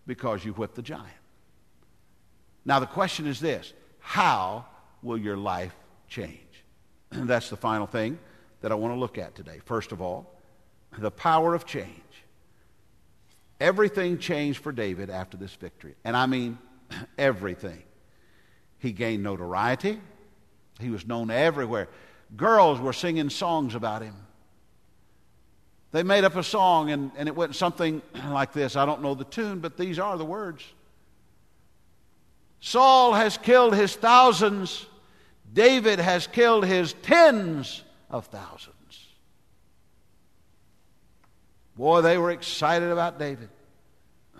because 0.05 0.43
you 0.43 0.53
whipped 0.53 0.75
the 0.75 0.81
giant. 0.81 1.07
Now, 2.65 2.79
the 2.79 2.85
question 2.85 3.27
is 3.27 3.39
this 3.39 3.73
how 3.99 4.65
will 5.01 5.17
your 5.17 5.37
life 5.37 5.75
change? 6.07 6.39
And 7.11 7.27
that's 7.29 7.49
the 7.49 7.57
final 7.57 7.87
thing 7.87 8.19
that 8.61 8.71
I 8.71 8.75
want 8.75 8.93
to 8.93 8.99
look 8.99 9.17
at 9.17 9.35
today. 9.35 9.59
First 9.65 9.91
of 9.91 10.01
all, 10.01 10.33
the 10.97 11.11
power 11.11 11.53
of 11.53 11.65
change. 11.65 11.91
Everything 13.59 14.19
changed 14.19 14.59
for 14.59 14.71
David 14.71 15.09
after 15.09 15.35
this 15.35 15.53
victory. 15.53 15.95
And 16.03 16.15
I 16.15 16.27
mean 16.27 16.59
everything. 17.17 17.83
He 18.79 18.91
gained 18.91 19.23
notoriety, 19.23 19.99
he 20.79 20.89
was 20.89 21.07
known 21.07 21.31
everywhere. 21.31 21.87
Girls 22.35 22.79
were 22.79 22.93
singing 22.93 23.29
songs 23.29 23.73
about 23.73 24.01
him. 24.01 24.15
They 25.91 26.03
made 26.03 26.25
up 26.25 26.35
a 26.35 26.43
song, 26.43 26.91
and, 26.91 27.11
and 27.17 27.29
it 27.29 27.35
went 27.35 27.55
something 27.55 28.01
like 28.29 28.53
this. 28.53 28.75
I 28.75 28.85
don't 28.85 29.01
know 29.01 29.15
the 29.15 29.23
tune, 29.23 29.59
but 29.59 29.77
these 29.77 29.99
are 29.99 30.17
the 30.17 30.25
words. 30.25 30.63
Saul 32.59 33.13
has 33.13 33.37
killed 33.37 33.75
his 33.75 33.95
thousands, 33.95 34.85
David 35.53 35.99
has 35.99 36.27
killed 36.27 36.65
his 36.65 36.93
tens 37.01 37.83
of 38.09 38.25
thousands. 38.27 38.73
Boy, 41.75 42.01
they 42.01 42.17
were 42.17 42.31
excited 42.31 42.89
about 42.89 43.19
David. 43.19 43.49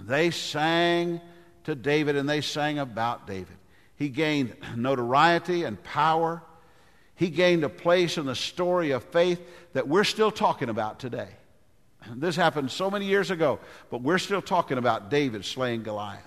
They 0.02 0.32
sang 0.32 1.22
to 1.68 1.76
David 1.76 2.16
and 2.16 2.30
they 2.30 2.40
sang 2.40 2.80
about 2.80 3.28
David. 3.28 3.58
He 3.98 4.08
gained 4.08 4.56
notoriety 4.78 5.66
and 5.66 5.82
power. 5.84 6.42
He 7.14 7.30
gained 7.30 7.66
a 7.66 7.70
place 7.70 8.18
in 8.18 8.26
the 8.26 8.36
story 8.36 8.92
of 8.92 9.04
faith 9.04 9.42
that 9.74 9.86
we're 9.86 10.06
still 10.06 10.32
talking 10.32 10.70
about 10.70 11.00
today. 11.00 11.30
This 12.16 12.38
happened 12.38 12.72
so 12.72 12.90
many 12.90 13.06
years 13.06 13.32
ago, 13.32 13.60
but 13.90 14.02
we're 14.02 14.18
still 14.18 14.42
talking 14.42 14.78
about 14.78 15.10
David 15.10 15.44
slaying 15.44 15.84
Goliath. 15.84 16.26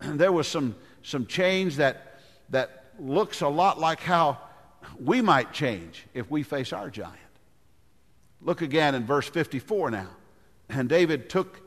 And 0.00 0.20
There 0.20 0.32
was 0.32 0.46
some, 0.46 0.76
some 1.02 1.24
change 1.24 1.76
that, 1.76 2.20
that 2.50 2.92
looks 2.98 3.40
a 3.40 3.48
lot 3.48 3.80
like 3.80 4.00
how 4.00 4.36
we 5.02 5.22
might 5.22 5.54
change 5.54 6.04
if 6.12 6.30
we 6.30 6.42
face 6.42 6.74
our 6.74 6.90
giant. 6.90 7.16
Look 8.42 8.60
again 8.60 8.94
in 8.94 9.06
verse 9.06 9.30
54 9.30 9.92
now. 9.92 10.10
And 10.68 10.90
David 10.90 11.30
took 11.30 11.58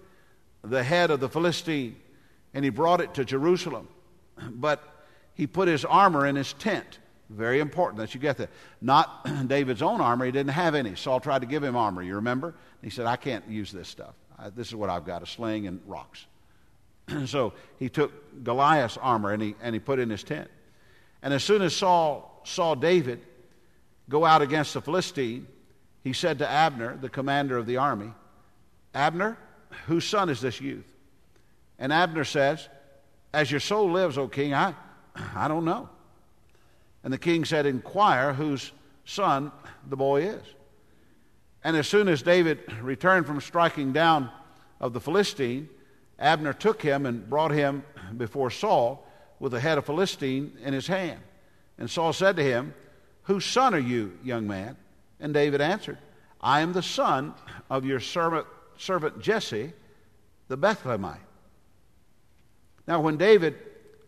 the 0.64 0.84
head 0.84 1.10
of 1.10 1.20
the 1.20 1.30
Philistine 1.30 1.96
and 2.56 2.64
he 2.64 2.72
brought 2.72 3.02
it 3.02 3.14
to 3.14 3.26
Jerusalem. 3.26 3.88
But 4.50 4.82
he 5.36 5.46
put 5.48 5.68
his 5.68 5.86
armor 5.86 6.26
in 6.26 6.36
his 6.36 6.54
tent. 6.54 7.00
Very 7.30 7.60
important 7.60 8.00
that 8.00 8.14
you 8.14 8.20
get 8.20 8.38
that. 8.38 8.50
Not 8.82 9.28
David's 9.48 9.82
own 9.82 10.02
armor. 10.02 10.26
He 10.26 10.32
didn't 10.32 10.52
have 10.52 10.76
any. 10.76 10.96
Saul 10.96 11.20
tried 11.20 11.40
to 11.40 11.46
give 11.46 11.64
him 11.64 11.76
armor. 11.76 12.02
You 12.02 12.16
remember? 12.16 12.56
He 12.82 12.90
said, 12.90 13.06
I 13.06 13.18
can't 13.18 13.48
use 13.48 13.72
this 13.72 13.88
stuff. 13.88 14.16
I, 14.40 14.50
this 14.50 14.68
is 14.68 14.76
what 14.76 14.90
I've 14.90 15.06
got 15.06 15.22
a 15.22 15.26
sling 15.26 15.68
and 15.68 15.82
rocks. 15.86 16.26
so 17.26 17.54
he 17.78 17.90
took 17.90 18.44
Goliath's 18.44 18.98
armor 18.98 19.32
and 19.34 19.44
he, 19.44 19.56
and 19.62 19.76
he 19.76 19.80
put 19.80 20.00
in 20.00 20.10
his 20.10 20.24
tent. 20.24 20.50
And 21.22 21.34
as 21.34 21.44
soon 21.44 21.62
as 21.62 21.76
Saul 21.76 22.42
saw 22.46 22.76
David 22.76 23.20
go 24.08 24.24
out 24.24 24.42
against 24.42 24.74
the 24.74 24.82
Philistine, 24.82 25.48
he 26.04 26.14
said 26.14 26.40
to 26.40 26.50
Abner, 26.50 26.98
the 26.98 27.10
commander 27.10 27.58
of 27.58 27.66
the 27.66 27.78
army, 27.78 28.14
Abner, 28.94 29.38
whose 29.88 30.06
son 30.06 30.30
is 30.30 30.40
this 30.40 30.62
youth? 30.62 30.95
And 31.80 31.92
Abner 31.92 32.24
says, 32.24 32.68
As 33.34 33.52
your 33.52 33.60
soul 33.60 33.92
lives, 33.92 34.18
O 34.18 34.28
king, 34.28 34.54
I, 34.54 34.74
I 35.36 35.48
don't 35.48 35.66
know. 35.66 35.90
And 37.04 37.14
the 37.14 37.18
king 37.18 37.46
said, 37.46 37.66
Inquire 37.66 38.34
whose 38.34 38.72
son 39.06 39.52
the 39.88 39.96
boy 39.98 40.24
is. 40.24 40.44
And 41.64 41.76
as 41.76 41.88
soon 41.88 42.08
as 42.08 42.22
David 42.22 42.60
returned 42.82 43.26
from 43.26 43.42
striking 43.42 43.92
down 43.92 44.30
of 44.80 44.94
the 44.94 45.00
Philistine, 45.00 45.70
Abner 46.20 46.54
took 46.54 46.82
him 46.82 47.06
and 47.06 47.30
brought 47.30 47.52
him 47.52 47.84
before 48.18 48.52
Saul 48.52 49.06
with 49.40 49.52
the 49.52 49.60
head 49.60 49.78
of 49.78 49.86
Philistine 49.86 50.58
in 50.64 50.74
his 50.74 50.88
hand. 50.88 51.20
And 51.78 51.90
Saul 51.90 52.14
said 52.14 52.38
to 52.38 52.44
him, 52.44 52.74
Whose 53.24 53.46
son 53.46 53.74
are 53.74 53.80
you, 53.80 54.18
young 54.24 54.48
man? 54.48 54.78
And 55.20 55.34
David 55.34 55.62
answered, 55.62 55.98
I 56.40 56.62
am 56.62 56.74
the 56.74 56.84
son 56.84 57.34
of 57.70 57.86
your 57.86 58.00
servant, 58.00 58.46
servant 58.78 59.20
Jesse, 59.20 59.74
the 60.48 60.58
Bethlehemite. 60.58 61.18
Now, 62.88 63.02
when 63.02 63.18
David 63.18 63.56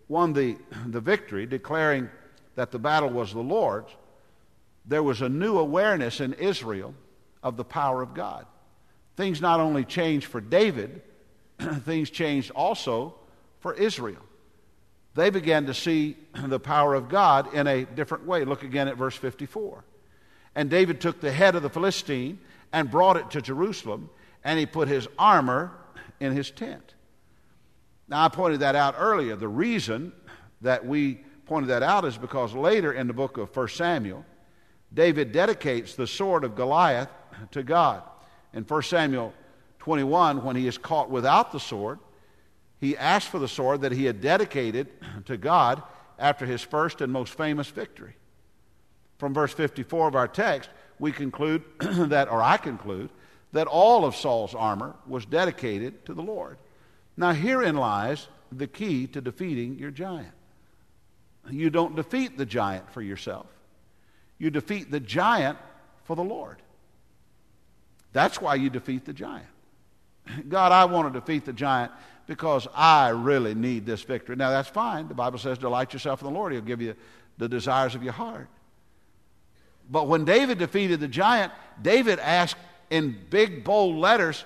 won 0.08 0.34
the, 0.34 0.58
the 0.86 1.02
victory, 1.02 1.46
declaring 1.46 2.10
that 2.56 2.72
the 2.72 2.80
battle 2.80 3.10
was 3.10 3.34
the 3.34 3.40
Lord's, 3.40 3.90
there 4.86 5.04
was 5.04 5.22
a 5.22 5.30
new 5.30 5.58
awareness 5.58 6.22
in 6.22 6.34
Israel 6.34 6.94
of 7.44 7.58
the 7.58 7.66
power 7.66 8.02
of 8.02 8.14
God. 8.14 8.46
Things 9.16 9.42
not 9.42 9.60
only 9.60 9.84
changed 9.84 10.28
for 10.28 10.40
David, 10.40 11.02
things 11.60 12.10
changed 12.10 12.52
also 12.52 13.16
for 13.60 13.74
Israel. 13.74 14.22
They 15.16 15.30
began 15.30 15.66
to 15.66 15.74
see 15.74 16.16
the 16.46 16.60
power 16.60 16.94
of 16.94 17.10
God 17.10 17.54
in 17.54 17.68
a 17.68 17.84
different 17.84 18.26
way. 18.26 18.46
Look 18.46 18.64
again 18.64 18.88
at 18.88 18.98
verse 18.98 19.16
54. 19.16 19.84
And 20.56 20.70
David 20.70 21.02
took 21.02 21.20
the 21.20 21.32
head 21.32 21.56
of 21.56 21.64
the 21.64 21.70
Philistine 21.70 22.40
and 22.72 22.90
brought 22.90 23.18
it 23.18 23.32
to 23.32 23.42
Jerusalem, 23.42 24.10
and 24.44 24.58
he 24.60 24.66
put 24.66 24.88
his 24.88 25.08
armor 25.18 25.72
in 26.20 26.34
his 26.34 26.52
tent. 26.52 26.94
Now, 28.08 28.26
I 28.26 28.30
pointed 28.30 28.62
that 28.62 28.76
out 28.76 28.96
earlier. 28.98 29.36
The 29.36 29.48
reason 29.48 30.14
that 30.62 30.86
we 30.86 31.24
pointed 31.46 31.68
that 31.68 31.84
out 31.84 32.06
is 32.06 32.18
because 32.18 32.54
later 32.54 32.94
in 32.94 33.08
the 33.08 33.14
book 33.14 33.38
of 33.38 33.56
1 33.56 33.68
Samuel, 33.70 34.26
David 34.94 35.32
dedicates 35.32 35.96
the 35.96 36.08
sword 36.08 36.44
of 36.44 36.56
Goliath 36.56 37.10
to 37.52 37.64
God. 37.64 38.04
In 38.54 38.64
1 38.64 38.82
Samuel 38.84 39.34
21, 39.80 40.44
when 40.44 40.56
he 40.56 40.68
is 40.68 40.78
caught 40.78 41.10
without 41.10 41.52
the 41.52 41.60
sword, 41.60 42.00
he 42.80 42.96
asked 42.98 43.30
for 43.30 43.40
the 43.40 43.48
sword 43.48 43.82
that 43.82 43.92
he 43.92 44.06
had 44.06 44.22
dedicated 44.22 44.88
to 45.26 45.38
God 45.38 45.82
after 46.20 46.46
his 46.46 46.62
first 46.62 47.02
and 47.02 47.12
most 47.12 47.34
famous 47.34 47.68
victory. 47.68 48.16
From 49.18 49.34
verse 49.34 49.54
54 49.54 50.10
of 50.10 50.16
our 50.16 50.28
text, 50.28 50.70
we 51.00 51.12
conclude 51.12 51.64
that, 51.80 52.30
or 52.30 52.42
I 52.42 52.58
conclude, 52.58 53.10
that 53.52 53.68
all 53.68 54.06
of 54.06 54.16
Saul's 54.16 54.54
armor 54.54 54.96
was 55.08 55.26
dedicated 55.26 56.06
to 56.06 56.14
the 56.14 56.22
Lord. 56.22 56.58
Now, 57.18 57.34
herein 57.34 57.76
lies 57.76 58.28
the 58.52 58.68
key 58.68 59.08
to 59.08 59.22
defeating 59.22 59.78
your 59.80 59.92
giant. 59.92 60.32
You 61.50 61.70
don't 61.70 61.96
defeat 61.96 62.38
the 62.38 62.46
giant 62.46 62.92
for 62.92 63.02
yourself, 63.02 63.48
you 64.38 64.50
defeat 64.50 64.92
the 64.92 65.00
giant 65.00 65.58
for 66.04 66.16
the 66.16 66.24
Lord. 66.24 66.62
That's 68.14 68.40
why 68.40 68.56
you 68.56 68.70
defeat 68.70 69.06
the 69.06 69.14
giant. 69.14 69.48
God, 70.50 70.72
I 70.72 70.86
want 70.86 71.14
to 71.14 71.20
defeat 71.20 71.46
the 71.46 71.54
giant 71.54 71.92
because 72.26 72.68
I 72.74 73.10
really 73.10 73.56
need 73.56 73.86
this 73.86 74.04
victory. 74.04 74.36
Now, 74.36 74.50
that's 74.50 74.70
fine. 74.70 75.08
The 75.08 75.14
Bible 75.14 75.40
says, 75.40 75.58
Delight 75.58 75.94
yourself 75.94 76.22
in 76.22 76.28
the 76.28 76.34
Lord, 76.34 76.52
He'll 76.54 76.62
give 76.62 76.82
you 76.82 76.96
the 77.38 77.48
desires 77.48 77.96
of 77.96 78.04
your 78.04 78.14
heart. 78.14 78.48
But 79.90 80.08
when 80.08 80.26
David 80.26 80.58
defeated 80.58 81.00
the 81.00 81.08
giant, 81.08 81.54
David 81.82 82.20
asked 82.20 82.58
in 82.90 83.18
big, 83.30 83.64
bold 83.64 83.96
letters, 83.96 84.44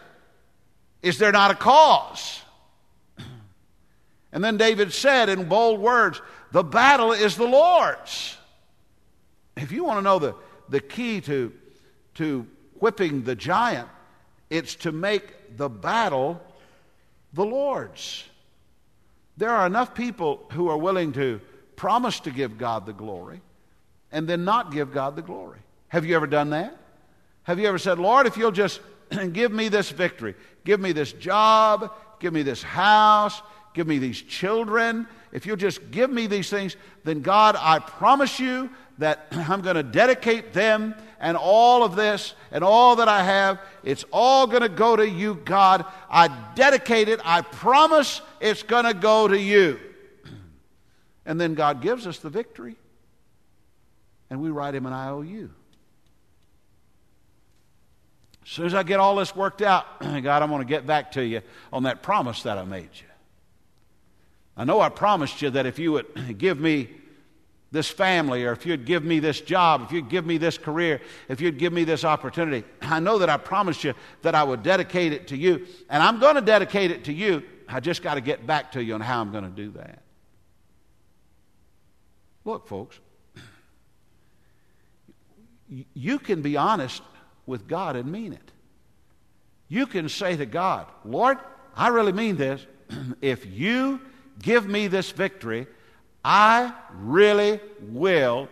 Is 1.02 1.18
there 1.18 1.32
not 1.32 1.52
a 1.52 1.56
cause? 1.56 2.42
And 4.32 4.44
then 4.44 4.58
David 4.58 4.94
said 4.94 5.30
in 5.30 5.48
bold 5.48 5.80
words, 5.80 6.22
The 6.52 6.64
battle 6.64 7.12
is 7.12 7.36
the 7.36 7.48
Lord's. 7.48 8.38
If 9.58 9.72
you 9.72 9.84
want 9.84 10.00
to 10.00 10.02
know 10.02 10.20
the, 10.20 10.36
the 10.70 10.80
key 10.80 11.22
to, 11.22 11.54
to 12.16 12.48
whipping 12.80 13.24
the 13.24 13.36
giant, 13.36 13.90
it's 14.50 14.76
to 14.76 14.92
make 14.92 15.58
the 15.58 15.70
battle 15.70 16.42
the 17.34 17.46
Lord's. 17.46 18.24
There 19.38 19.50
are 19.50 19.66
enough 19.66 19.94
people 19.94 20.46
who 20.52 20.70
are 20.70 20.78
willing 20.78 21.14
to 21.14 21.42
promise 21.76 22.20
to 22.22 22.32
give 22.32 22.58
God 22.58 22.86
the 22.86 22.94
glory 22.94 23.42
and 24.12 24.28
then 24.28 24.46
not 24.46 24.72
give 24.72 24.94
God 24.94 25.16
the 25.16 25.22
glory. 25.22 25.60
Have 25.88 26.06
you 26.06 26.16
ever 26.16 26.28
done 26.28 26.52
that? 26.52 26.78
Have 27.44 27.60
you 27.60 27.68
ever 27.68 27.78
said, 27.78 27.98
Lord, 27.98 28.28
if 28.28 28.38
you'll 28.38 28.52
just 28.52 28.82
give 29.34 29.52
me 29.52 29.68
this 29.68 29.90
victory, 29.90 30.36
give 30.64 30.80
me 30.80 30.92
this 30.92 31.12
job, 31.12 31.92
give 32.20 32.34
me 32.34 32.44
this 32.44 32.62
house, 32.62 33.42
give 33.74 33.88
me 33.88 33.98
these 33.98 34.22
children, 34.22 35.08
if 35.32 35.46
you'll 35.46 35.56
just 35.56 35.92
give 35.92 36.10
me 36.10 36.28
these 36.28 36.50
things, 36.50 36.76
then 37.04 37.22
God, 37.22 37.56
I 37.58 37.80
promise 37.80 38.40
you 38.40 38.70
that 38.98 39.28
I'm 39.32 39.62
going 39.62 39.76
to 39.76 39.84
dedicate 39.84 40.54
them 40.54 40.96
and 41.20 41.38
all 41.38 41.84
of 41.84 41.96
this 41.96 42.34
and 42.52 42.64
all 42.64 42.98
that 42.98 43.08
I 43.08 43.24
have, 43.24 43.60
it's 43.84 44.04
all 44.12 44.48
going 44.48 44.64
to 44.64 44.70
go 44.70 44.96
to 44.96 45.08
you, 45.08 45.36
God. 45.46 45.86
I 46.10 46.28
dedicate 46.56 47.10
it. 47.10 47.20
I 47.24 47.42
promise 47.42 48.22
it's 48.40 48.64
going 48.64 48.86
to 48.86 48.94
go 48.94 49.28
to 49.28 49.38
you. 49.38 49.80
And 51.24 51.40
then 51.40 51.54
God 51.54 51.84
gives 51.84 52.08
us 52.08 52.18
the 52.18 52.32
victory, 52.32 52.76
and 54.32 54.42
we 54.42 54.50
write 54.50 54.74
him 54.74 54.88
an 54.88 54.92
IOU. 54.92 55.52
As 58.44 58.50
soon 58.50 58.66
as 58.66 58.74
I 58.74 58.82
get 58.82 59.00
all 59.00 59.16
this 59.16 59.36
worked 59.36 59.62
out, 59.62 59.86
God, 60.02 60.42
I'm 60.42 60.50
going 60.50 60.64
to 60.64 60.68
get 60.68 60.88
back 60.88 61.12
to 61.12 61.24
you 61.24 61.42
on 61.72 61.84
that 61.84 62.02
promise 62.02 62.42
that 62.42 62.58
I 62.58 62.66
made 62.66 62.90
you. 62.96 63.11
I 64.56 64.66
know 64.66 64.82
I 64.82 64.90
promised 64.90 65.42
you 65.42 65.50
that 65.52 65.66
if 65.66 65.80
you 65.80 65.94
would 65.94 66.06
give 66.38 66.60
me 66.60 66.90
this 67.72 67.90
family, 67.90 68.44
or 68.44 68.52
if 68.52 68.66
you'd 68.66 68.86
give 68.86 69.04
me 69.04 69.20
this 69.20 69.40
job, 69.40 69.84
if 69.84 69.94
you'd 69.94 70.10
give 70.10 70.26
me 70.26 70.38
this 70.38 70.58
career, 70.58 71.00
if 71.30 71.40
you'd 71.40 71.58
give 71.58 71.72
me 71.72 71.86
this 71.86 72.04
opportunity, 72.04 72.68
I 72.82 73.00
know 73.00 73.20
that 73.20 73.30
I 73.30 73.38
promised 73.38 73.84
you 73.84 73.94
that 74.24 74.36
I 74.36 74.44
would 74.44 74.62
dedicate 74.62 75.14
it 75.14 75.30
to 75.30 75.38
you. 75.38 75.66
And 75.90 76.04
I'm 76.04 76.20
going 76.20 76.36
to 76.36 76.42
dedicate 76.42 76.92
it 76.92 77.06
to 77.06 77.14
you. 77.14 77.44
I 77.68 77.80
just 77.80 78.04
got 78.04 78.16
to 78.16 78.22
get 78.22 78.46
back 78.46 78.74
to 78.74 78.84
you 78.84 78.94
on 78.94 79.02
how 79.02 79.22
I'm 79.22 79.32
going 79.32 79.46
to 79.46 79.50
do 79.50 79.72
that. 79.72 80.02
Look, 82.44 82.68
folks, 82.68 83.00
you 85.94 86.20
can 86.20 86.42
be 86.42 86.58
honest 86.58 87.02
with 87.46 87.68
God 87.68 87.96
and 87.96 88.12
mean 88.12 88.34
it. 88.34 88.52
You 89.70 89.88
can 89.88 90.10
say 90.10 90.36
to 90.36 90.46
God, 90.46 90.88
Lord, 91.06 91.38
I 91.74 91.88
really 91.88 92.12
mean 92.12 92.36
this. 92.36 92.66
if 93.22 93.46
you 93.46 94.02
give 94.42 94.68
me 94.68 94.88
this 94.88 95.12
victory, 95.12 95.68
I 96.24 96.74
really 96.94 97.60
will 97.82 98.48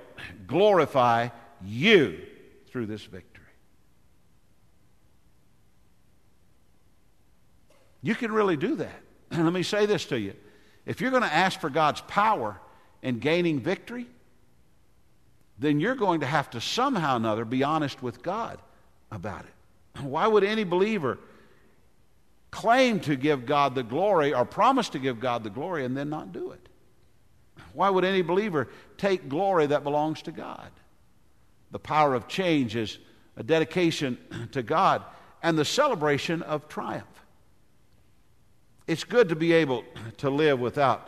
glorify 0.48 1.30
you 1.64 2.20
through 2.68 2.88
this 2.88 3.04
victory. 3.04 3.46
You 8.02 8.16
can 8.16 8.32
really 8.32 8.58
do 8.58 8.76
that. 8.76 9.02
And 9.32 9.44
let 9.44 9.54
me 9.54 9.64
say 9.64 9.86
this 9.86 10.06
to 10.06 10.20
you. 10.20 10.34
If 10.86 11.02
you're 11.02 11.12
going 11.12 11.24
to 11.24 11.34
ask 11.34 11.60
for 11.60 11.70
God's 11.70 12.02
power 12.02 12.60
in 13.02 13.20
gaining 13.20 13.60
victory, 13.60 14.08
then 15.60 15.80
you're 15.80 15.96
going 15.96 16.22
to 16.22 16.26
have 16.26 16.50
to 16.52 16.62
somehow 16.62 17.14
or 17.14 17.18
another 17.18 17.46
be 17.46 17.64
honest 17.64 18.02
with 18.02 18.24
God 18.24 18.60
about 19.12 19.46
it. 19.46 20.02
Why 20.02 20.26
would 20.28 20.44
any 20.44 20.64
believer 20.64 21.20
claim 22.52 23.00
to 23.02 23.16
give 23.16 23.46
God 23.46 23.76
the 23.76 23.84
glory 23.84 24.34
or 24.34 24.46
promise 24.46 24.90
to 24.90 25.00
give 25.00 25.20
God 25.20 25.44
the 25.44 25.50
glory 25.50 25.86
and 25.86 25.96
then 25.96 26.10
not 26.10 26.32
do 26.32 26.52
it? 26.52 26.70
Why 27.74 27.90
would 27.90 28.06
any 28.06 28.22
believer 28.22 28.70
take 28.98 29.30
glory 29.30 29.68
that 29.68 29.84
belongs 29.84 30.22
to 30.24 30.32
God? 30.32 30.72
The 31.72 31.80
power 31.80 32.16
of 32.16 32.28
change 32.28 32.76
is 32.76 32.98
a 33.38 33.44
dedication 33.44 34.18
to 34.52 34.64
God 34.64 35.04
and 35.42 35.58
the 35.58 35.66
celebration 35.66 36.42
of 36.42 36.68
triumph. 36.68 37.06
It's 38.88 39.04
good 39.04 39.30
to 39.30 39.36
be 39.36 39.54
able 39.54 39.84
to 40.18 40.30
live 40.30 40.60
without 40.60 41.08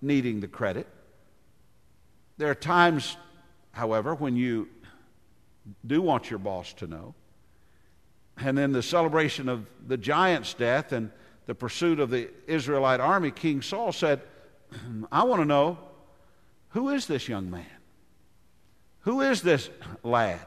needing 0.00 0.40
the 0.40 0.48
credit. 0.48 0.86
There 2.38 2.50
are 2.50 2.54
times, 2.54 3.16
however, 3.72 4.14
when 4.14 4.36
you 4.36 4.68
do 5.86 6.00
want 6.00 6.30
your 6.30 6.38
boss 6.38 6.72
to 6.74 6.86
know. 6.86 7.14
And 8.40 8.56
then 8.56 8.72
the 8.72 8.82
celebration 8.82 9.48
of 9.48 9.66
the 9.86 9.96
giant's 9.96 10.54
death 10.54 10.92
and 10.92 11.10
the 11.46 11.54
pursuit 11.54 11.98
of 11.98 12.10
the 12.10 12.30
Israelite 12.46 13.00
army, 13.00 13.30
King 13.30 13.62
Saul 13.62 13.92
said, 13.92 14.20
I 15.12 15.24
want 15.24 15.40
to 15.40 15.46
know 15.46 15.78
who 16.70 16.90
is 16.90 17.06
this 17.06 17.28
young 17.28 17.50
man? 17.50 17.66
Who 19.00 19.22
is 19.22 19.42
this 19.42 19.70
lad? 20.02 20.40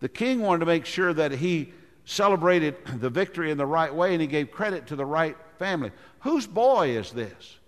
The 0.00 0.08
king 0.08 0.40
wanted 0.40 0.60
to 0.60 0.66
make 0.66 0.86
sure 0.86 1.12
that 1.12 1.32
he 1.32 1.72
celebrated 2.04 2.76
the 2.98 3.10
victory 3.10 3.50
in 3.50 3.58
the 3.58 3.66
right 3.66 3.94
way 3.94 4.12
and 4.12 4.20
he 4.20 4.26
gave 4.26 4.50
credit 4.50 4.88
to 4.88 4.96
the 4.96 5.04
right 5.04 5.36
family. 5.58 5.92
Whose 6.20 6.46
boy 6.46 6.90
is 6.90 7.10
this? 7.12 7.58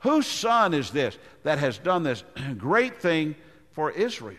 Whose 0.00 0.26
son 0.26 0.74
is 0.74 0.90
this 0.90 1.16
that 1.44 1.58
has 1.58 1.78
done 1.78 2.02
this 2.02 2.22
great 2.58 3.00
thing 3.00 3.36
for 3.72 3.90
Israel? 3.90 4.36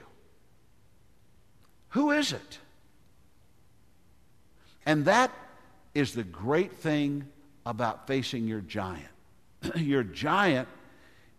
Who 1.90 2.12
is 2.12 2.34
it? 2.34 2.60
And 4.86 5.06
that 5.06 5.32
is 5.94 6.14
the 6.14 6.24
great 6.24 6.74
thing 6.74 7.28
about 7.66 8.08
facing 8.08 8.48
your 8.48 8.62
giant. 8.62 9.08
your 9.76 10.04
giant 10.04 10.68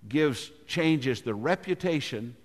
gives 0.08 0.50
changes 0.66 1.22
the 1.22 1.34
reputation, 1.34 2.36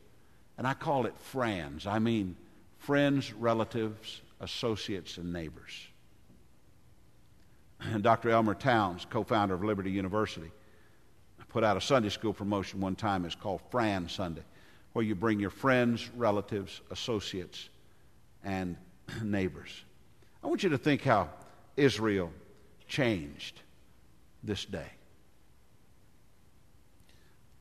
and 0.58 0.68
I 0.68 0.74
call 0.74 1.06
it 1.06 1.18
friends. 1.18 1.88
I 1.88 2.00
mean 2.00 2.36
friends, 2.78 3.34
relatives, 3.34 4.22
associates, 4.40 5.18
and 5.18 5.32
neighbors. 5.32 5.88
and 7.82 8.04
Dr. 8.04 8.30
Elmer 8.30 8.56
Towns, 8.56 9.06
co 9.10 9.24
founder 9.24 9.56
of 9.56 9.64
Liberty 9.64 9.92
University, 9.92 10.52
put 11.50 11.64
out 11.64 11.78
a 11.78 11.82
Sunday 11.82 12.10
school 12.10 12.34
promotion 12.34 12.80
one 12.80 12.96
time. 12.96 13.26
It's 13.26 13.36
called 13.36 13.62
Fran 13.70 14.08
Sunday, 14.08 14.44
where 14.94 15.04
you 15.04 15.16
bring 15.16 15.40
your 15.40 15.50
friends, 15.50 16.10
relatives, 16.16 16.82
associates, 16.92 17.70
and 18.44 18.78
neighbors. 19.24 19.84
I 20.44 20.48
want 20.48 20.64
you 20.64 20.70
to 20.70 20.78
think 20.78 21.04
how 21.04 21.30
Israel 21.78 22.32
changed 22.88 23.62
this 24.44 24.66
day. 24.66 24.92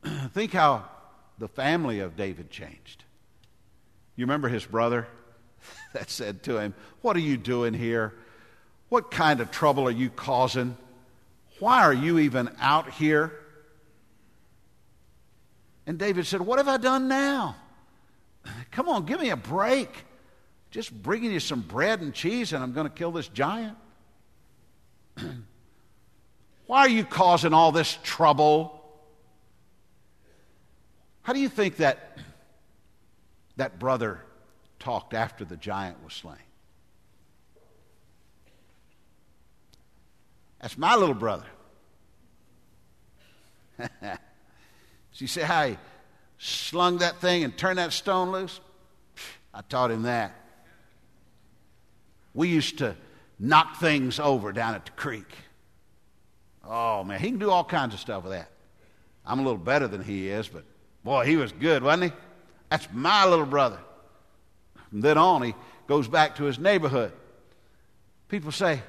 think 0.33 0.51
how 0.51 0.85
the 1.37 1.47
family 1.47 1.99
of 1.99 2.15
David 2.15 2.49
changed. 2.49 3.03
You 4.15 4.25
remember 4.25 4.49
his 4.49 4.65
brother 4.65 5.07
that 5.93 6.09
said 6.09 6.43
to 6.43 6.57
him, 6.57 6.73
What 7.01 7.15
are 7.15 7.21
you 7.21 7.37
doing 7.37 7.73
here? 7.73 8.13
What 8.89 9.09
kind 9.09 9.39
of 9.39 9.51
trouble 9.51 9.87
are 9.87 9.91
you 9.91 10.09
causing? 10.09 10.75
Why 11.59 11.83
are 11.83 11.93
you 11.93 12.19
even 12.19 12.49
out 12.59 12.91
here? 12.91 13.31
And 15.85 15.97
David 15.97 16.25
said, 16.25 16.41
What 16.41 16.57
have 16.59 16.67
I 16.67 16.77
done 16.77 17.07
now? 17.07 17.55
Come 18.71 18.89
on, 18.89 19.05
give 19.05 19.19
me 19.19 19.29
a 19.29 19.37
break. 19.37 19.89
Just 20.71 20.91
bringing 21.03 21.31
you 21.31 21.41
some 21.41 21.61
bread 21.61 22.01
and 22.01 22.13
cheese, 22.13 22.53
and 22.53 22.63
I'm 22.63 22.71
going 22.71 22.87
to 22.87 22.93
kill 22.93 23.11
this 23.11 23.27
giant. 23.27 23.77
Why 26.65 26.79
are 26.79 26.89
you 26.89 27.03
causing 27.03 27.53
all 27.53 27.73
this 27.73 27.99
trouble? 28.03 28.81
How 31.23 31.33
do 31.33 31.39
you 31.39 31.49
think 31.49 31.75
that 31.77 32.17
that 33.57 33.77
brother 33.77 34.21
talked 34.79 35.13
after 35.13 35.43
the 35.43 35.57
giant 35.57 36.01
was 36.03 36.13
slain? 36.13 36.37
That's 40.61 40.77
my 40.77 40.95
little 40.95 41.15
brother. 41.15 41.47
she 45.11 45.27
said 45.27 45.43
how 45.43 45.67
he 45.67 45.77
slung 46.37 46.99
that 46.99 47.19
thing 47.19 47.43
and 47.43 47.57
turned 47.57 47.77
that 47.77 47.91
stone 47.91 48.31
loose? 48.31 48.61
I 49.53 49.61
taught 49.61 49.91
him 49.91 50.03
that. 50.03 50.40
We 52.33 52.49
used 52.49 52.77
to 52.79 52.95
knock 53.39 53.77
things 53.79 54.19
over 54.19 54.51
down 54.51 54.75
at 54.75 54.85
the 54.85 54.91
creek. 54.91 55.31
Oh, 56.63 57.03
man, 57.03 57.19
he 57.19 57.29
can 57.29 57.39
do 57.39 57.49
all 57.49 57.63
kinds 57.63 57.93
of 57.93 57.99
stuff 57.99 58.23
with 58.23 58.33
that. 58.33 58.49
I'm 59.25 59.39
a 59.39 59.43
little 59.43 59.57
better 59.57 59.87
than 59.87 60.03
he 60.03 60.29
is, 60.29 60.47
but 60.47 60.63
boy, 61.03 61.25
he 61.25 61.37
was 61.37 61.51
good, 61.51 61.83
wasn't 61.83 62.11
he? 62.11 62.19
That's 62.69 62.87
my 62.93 63.25
little 63.25 63.45
brother. 63.45 63.79
From 64.89 65.01
then 65.01 65.17
on, 65.17 65.41
he 65.41 65.55
goes 65.87 66.07
back 66.07 66.37
to 66.37 66.43
his 66.43 66.59
neighborhood. 66.59 67.11
People 68.29 68.51
say, 68.51 68.81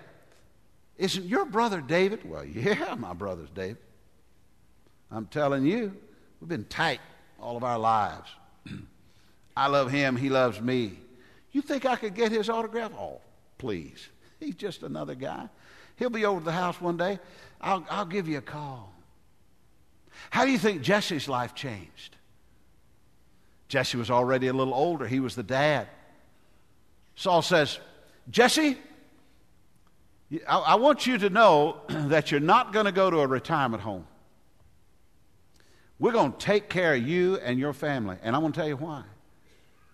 isn't 0.99 1.25
your 1.25 1.45
brother 1.45 1.81
David? 1.81 2.29
Well, 2.29 2.45
yeah, 2.45 2.95
my 2.99 3.13
brother's 3.13 3.51
David. 3.51 3.79
I'm 5.11 5.27
telling 5.27 5.67
you, 5.67 5.95
we've 6.41 6.49
been 6.49 6.65
tight 6.65 7.01
all 7.41 7.57
of 7.57 7.65
our 7.65 7.79
lives. 7.79 8.31
I 9.57 9.67
love 9.67 9.91
him, 9.91 10.17
he 10.17 10.29
loves 10.29 10.61
me. 10.61 10.99
You 11.51 11.61
think 11.61 11.85
I 11.85 11.97
could 11.97 12.15
get 12.15 12.33
his 12.33 12.49
autograph? 12.49 12.93
Oh, 12.95 13.21
please. 13.63 14.09
He's 14.41 14.57
just 14.57 14.83
another 14.83 15.15
guy. 15.15 15.49
He'll 15.95 16.11
be 16.11 16.25
over 16.25 16.41
to 16.41 16.45
the 16.45 16.51
house 16.51 16.81
one 16.81 16.97
day. 16.97 17.21
I'll, 17.61 17.87
I'll 17.89 18.05
give 18.05 18.27
you 18.27 18.39
a 18.39 18.43
call. 18.43 18.93
How 20.31 20.45
do 20.45 20.51
you 20.51 20.59
think 20.59 20.83
Jesse's 20.83 21.29
life 21.29 21.55
changed? 21.55 22.17
Jesse 23.69 23.97
was 23.97 24.11
already 24.11 24.49
a 24.49 24.53
little 24.53 24.75
older. 24.75 25.07
He 25.07 25.21
was 25.21 25.37
the 25.37 25.45
dad. 25.45 25.87
Saul 27.15 27.41
says, 27.41 27.79
Jesse, 28.29 28.77
I, 30.49 30.59
I 30.59 30.75
want 30.75 31.07
you 31.07 31.19
to 31.19 31.31
know 31.31 31.83
that 31.89 32.33
you're 32.33 32.41
not 32.41 32.73
going 32.73 32.87
to 32.87 32.93
go 32.93 33.11
to 33.11 33.21
a 33.21 33.27
retirement 33.29 33.85
home. 33.85 34.09
We're 36.01 36.11
going 36.11 36.33
to 36.33 36.39
take 36.39 36.69
care 36.69 36.95
of 36.95 37.07
you 37.07 37.37
and 37.37 37.61
your 37.61 37.73
family. 37.73 38.17
And 38.25 38.35
I'm 38.35 38.43
going 38.43 38.53
to 38.53 38.59
tell 38.59 38.69
you 38.69 38.77
why. 38.77 39.05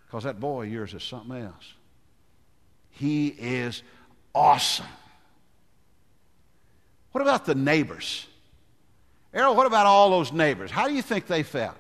Because 0.07 0.25
that 0.25 0.41
boy 0.41 0.65
of 0.65 0.73
yours 0.73 0.95
is 0.95 1.03
something 1.03 1.37
else. 1.37 1.75
He 2.99 3.29
is 3.29 3.85
awesome. 4.35 4.87
What 7.13 7.23
about 7.23 7.47
the 7.47 7.55
neighbors? 7.55 8.27
Errol, 9.33 9.55
what 9.55 9.69
about 9.69 9.87
all 9.87 10.11
those 10.11 10.33
neighbors? 10.33 10.73
How 10.73 10.89
do 10.89 10.95
you 10.95 11.03
think 11.03 11.29
they 11.29 11.45
felt? 11.45 11.77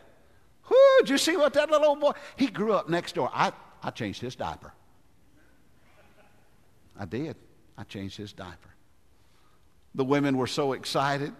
Whoo, 0.70 0.76
did 1.00 1.10
you 1.10 1.18
see 1.18 1.36
what 1.36 1.54
that 1.54 1.72
little 1.72 1.88
old 1.88 2.00
boy? 2.00 2.12
He 2.36 2.46
grew 2.46 2.72
up 2.72 2.88
next 2.88 3.16
door. 3.16 3.30
I, 3.34 3.52
I 3.82 3.90
changed 3.90 4.20
his 4.20 4.36
diaper. 4.36 4.72
I 6.96 7.04
did. 7.04 7.34
I 7.76 7.82
changed 7.82 8.16
his 8.16 8.32
diaper. 8.32 8.70
The 9.96 10.04
women 10.04 10.36
were 10.36 10.46
so 10.46 10.72
excited. 10.72 11.32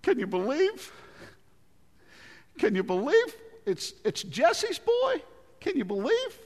Can 0.00 0.18
you 0.18 0.26
believe? 0.26 0.90
Can 2.58 2.74
you 2.74 2.82
believe? 2.82 3.36
It's, 3.66 3.92
it's 4.04 4.22
Jesse's 4.22 4.78
boy. 4.78 5.22
Can 5.60 5.76
you 5.76 5.84
believe? 5.84 6.38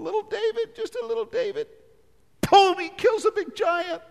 Little 0.00 0.22
David, 0.22 0.74
just 0.74 0.96
a 0.96 1.06
little 1.06 1.26
David. 1.26 1.66
Boom, 2.50 2.78
he 2.78 2.88
kills 2.88 3.24
a 3.26 3.30
big 3.30 3.54
giant. 3.54 4.02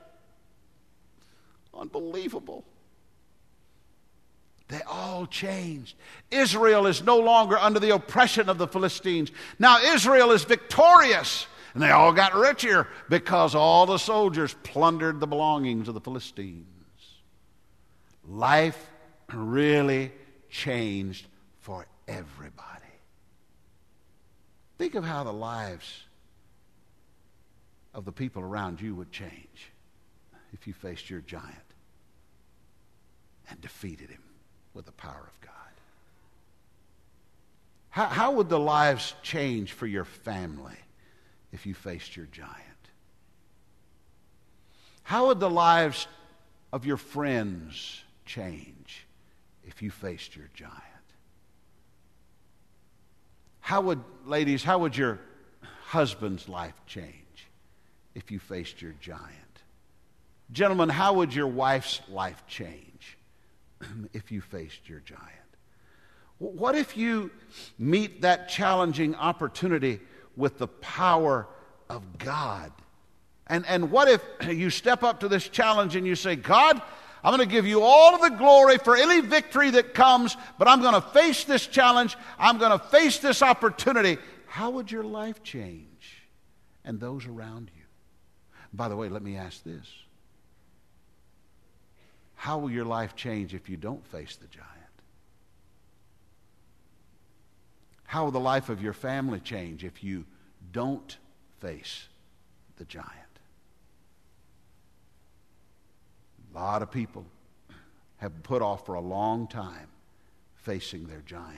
Unbelievable. 1.74 2.64
They 4.68 4.82
all 4.84 5.26
changed. 5.26 5.96
Israel 6.30 6.86
is 6.86 7.04
no 7.04 7.18
longer 7.18 7.58
under 7.58 7.80
the 7.80 7.96
oppression 7.96 8.50
of 8.50 8.60
the 8.60 8.68
Philistines. 8.68 9.32
Now 9.58 9.80
Israel 9.82 10.32
is 10.32 10.44
victorious. 10.44 11.48
And 11.74 11.84
they 11.84 11.92
all 11.92 12.14
got 12.14 12.34
richer 12.34 12.88
because 13.10 13.54
all 13.56 13.86
the 13.86 13.98
soldiers 13.98 14.56
plundered 14.64 15.20
the 15.20 15.28
belongings 15.28 15.88
of 15.88 15.94
the 15.94 16.02
Philistines. 16.02 16.66
Life 18.28 18.90
really 19.32 20.12
changed 20.50 21.28
for 21.60 21.86
everybody. 22.08 22.69
Think 24.80 24.96
of 24.96 25.04
how 25.04 25.24
the 25.24 25.32
lives 25.32 26.06
of 27.94 28.06
the 28.06 28.12
people 28.12 28.42
around 28.42 28.82
you 28.82 28.96
would 28.96 29.12
change 29.12 29.72
if 30.54 30.66
you 30.66 30.74
faced 30.74 31.12
your 31.12 31.22
giant 31.22 31.54
and 33.52 33.62
defeated 33.62 34.10
him 34.10 34.24
with 34.74 34.88
the 34.88 34.92
power 34.94 35.28
of 35.28 35.42
God. 35.42 35.52
How, 37.92 38.06
how 38.06 38.32
would 38.32 38.50
the 38.50 38.60
lives 38.60 39.14
change 39.22 39.74
for 39.74 39.86
your 39.86 40.06
family? 40.06 40.78
if 41.52 41.66
you 41.66 41.74
faced 41.74 42.16
your 42.16 42.28
giant? 42.28 42.54
How 45.04 45.28
would 45.28 45.40
the 45.40 45.50
lives 45.50 46.08
of 46.72 46.86
your 46.86 46.98
friends 46.98 48.04
change 48.26 49.08
if 49.66 49.82
you 49.82 49.90
faced 49.90 50.36
your 50.36 50.50
giant? 50.54 50.76
How 53.70 53.82
would, 53.82 54.04
ladies, 54.26 54.64
how 54.64 54.80
would 54.80 54.98
your 54.98 55.20
husband's 55.84 56.50
life 56.50 56.74
change 56.88 57.14
if 58.16 58.32
you 58.32 58.40
faced 58.40 58.82
your 58.82 58.96
giant? 59.00 59.22
Gentlemen, 60.52 60.90
how 60.90 61.14
would 61.14 61.36
your 61.36 61.46
wife's 61.46 62.02
life 62.10 62.42
change 62.48 63.16
if 64.14 64.32
you 64.32 64.42
faced 64.42 64.90
your 64.90 65.02
giant? 65.02 65.24
What 66.40 66.74
if 66.74 66.98
you 66.98 67.30
meet 67.78 68.24
that 68.24 68.50
challenging 68.50 69.14
opportunity 69.14 70.00
with 70.36 70.58
the 70.58 70.68
power 70.68 71.48
of 71.90 72.18
God. 72.18 72.72
And, 73.46 73.68
and 73.68 73.92
what 73.92 74.08
if 74.08 74.24
you 74.48 74.72
step 74.72 75.04
up 75.04 75.20
to 75.20 75.28
this 75.28 75.48
challenge 75.48 75.96
and 75.96 76.08
you 76.08 76.16
say, 76.16 76.36
God, 76.36 76.82
I'm 77.24 77.36
going 77.36 77.48
to 77.48 77.54
give 77.54 77.68
you 77.68 77.82
all 77.82 78.16
of 78.16 78.22
the 78.22 78.38
glory 78.38 78.78
for 78.78 78.96
any 78.96 79.20
victory 79.20 79.72
that 79.72 79.94
comes, 79.94 80.38
but 80.58 80.68
I'm 80.68 80.82
going 80.82 80.94
to 80.94 81.02
face 81.02 81.44
this 81.44 81.68
challenge. 81.68 82.18
I'm 82.38 82.58
going 82.58 82.78
to 82.78 82.86
face 82.86 83.18
this 83.18 83.42
opportunity. 83.42 84.18
How 84.48 84.70
would 84.72 84.92
your 84.92 85.04
life 85.04 85.44
change 85.44 86.24
and 86.86 87.00
those 87.00 87.26
around 87.26 87.72
you? 87.76 87.84
By 88.74 88.88
the 88.88 88.96
way, 88.96 89.10
let 89.10 89.22
me 89.22 89.36
ask 89.36 89.64
this 89.64 89.88
How 92.36 92.58
will 92.60 92.72
your 92.72 92.86
life 92.86 93.16
change 93.16 93.54
if 93.54 93.70
you 93.70 93.78
don't 93.78 94.06
face 94.08 94.38
the 94.38 94.48
giant? 94.48 94.70
How 98.06 98.24
will 98.24 98.32
the 98.32 98.40
life 98.40 98.70
of 98.70 98.82
your 98.82 98.94
family 98.94 99.40
change 99.40 99.84
if 99.84 100.04
you 100.04 100.26
don't 100.72 101.18
face 101.60 102.08
the 102.78 102.86
giant? 102.86 103.29
A 106.54 106.58
lot 106.58 106.82
of 106.82 106.92
people 106.92 107.26
have 108.18 108.44
put 108.44 108.62
off 108.62 108.86
for 108.86 108.96
a 108.96 109.02
long 109.02 109.48
time 109.48 109.88
facing 110.56 111.08
their 111.08 111.22
giant. 111.26 111.58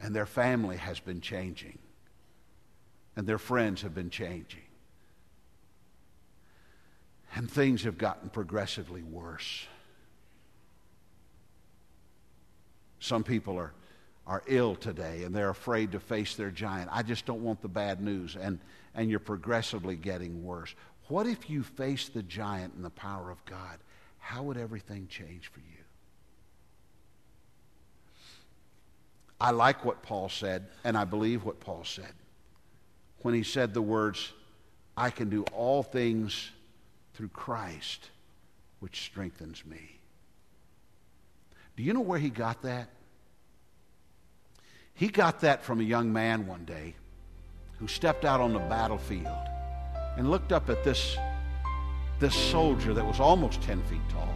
And 0.00 0.14
their 0.14 0.26
family 0.26 0.76
has 0.76 1.00
been 1.00 1.20
changing. 1.20 1.78
And 3.16 3.26
their 3.26 3.38
friends 3.38 3.82
have 3.82 3.94
been 3.94 4.10
changing. 4.10 4.62
And 7.34 7.50
things 7.50 7.84
have 7.84 7.98
gotten 7.98 8.28
progressively 8.30 9.02
worse. 9.02 9.66
Some 12.98 13.22
people 13.24 13.56
are 13.56 13.72
are 14.30 14.44
ill 14.46 14.76
today 14.76 15.24
and 15.24 15.34
they're 15.34 15.50
afraid 15.50 15.90
to 15.90 15.98
face 15.98 16.36
their 16.36 16.52
giant. 16.52 16.88
I 16.92 17.02
just 17.02 17.26
don't 17.26 17.42
want 17.42 17.60
the 17.62 17.68
bad 17.68 18.00
news. 18.00 18.36
And, 18.36 18.60
and 18.94 19.10
you're 19.10 19.18
progressively 19.18 19.96
getting 19.96 20.44
worse. 20.44 20.72
What 21.10 21.26
if 21.26 21.50
you 21.50 21.64
faced 21.64 22.14
the 22.14 22.22
giant 22.22 22.74
in 22.76 22.82
the 22.82 22.88
power 22.88 23.30
of 23.30 23.44
God? 23.44 23.78
How 24.20 24.44
would 24.44 24.56
everything 24.56 25.08
change 25.08 25.48
for 25.48 25.58
you? 25.58 25.82
I 29.40 29.50
like 29.50 29.84
what 29.84 30.04
Paul 30.04 30.28
said, 30.28 30.68
and 30.84 30.96
I 30.96 31.04
believe 31.04 31.44
what 31.44 31.58
Paul 31.58 31.82
said 31.84 32.12
when 33.22 33.34
he 33.34 33.42
said 33.42 33.74
the 33.74 33.82
words, 33.82 34.32
I 34.96 35.10
can 35.10 35.28
do 35.28 35.42
all 35.52 35.82
things 35.82 36.50
through 37.14 37.28
Christ, 37.28 38.08
which 38.78 39.02
strengthens 39.02 39.64
me. 39.66 39.98
Do 41.76 41.82
you 41.82 41.92
know 41.92 42.00
where 42.00 42.20
he 42.20 42.30
got 42.30 42.62
that? 42.62 42.88
He 44.94 45.08
got 45.08 45.40
that 45.40 45.64
from 45.64 45.80
a 45.80 45.84
young 45.84 46.12
man 46.12 46.46
one 46.46 46.64
day 46.64 46.94
who 47.78 47.88
stepped 47.88 48.24
out 48.24 48.40
on 48.40 48.52
the 48.52 48.58
battlefield 48.60 49.36
and 50.16 50.30
looked 50.30 50.52
up 50.52 50.68
at 50.70 50.82
this, 50.84 51.16
this 52.18 52.34
soldier 52.34 52.94
that 52.94 53.04
was 53.04 53.20
almost 53.20 53.62
10 53.62 53.82
feet 53.84 54.00
tall. 54.08 54.34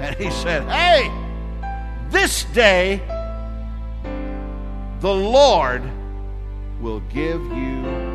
And 0.00 0.16
he 0.16 0.30
said, 0.30 0.68
Hey, 0.68 1.10
this 2.10 2.44
day 2.44 3.00
the 5.00 5.14
Lord 5.14 5.82
will 6.80 7.00
give 7.12 7.42
you 7.52 8.09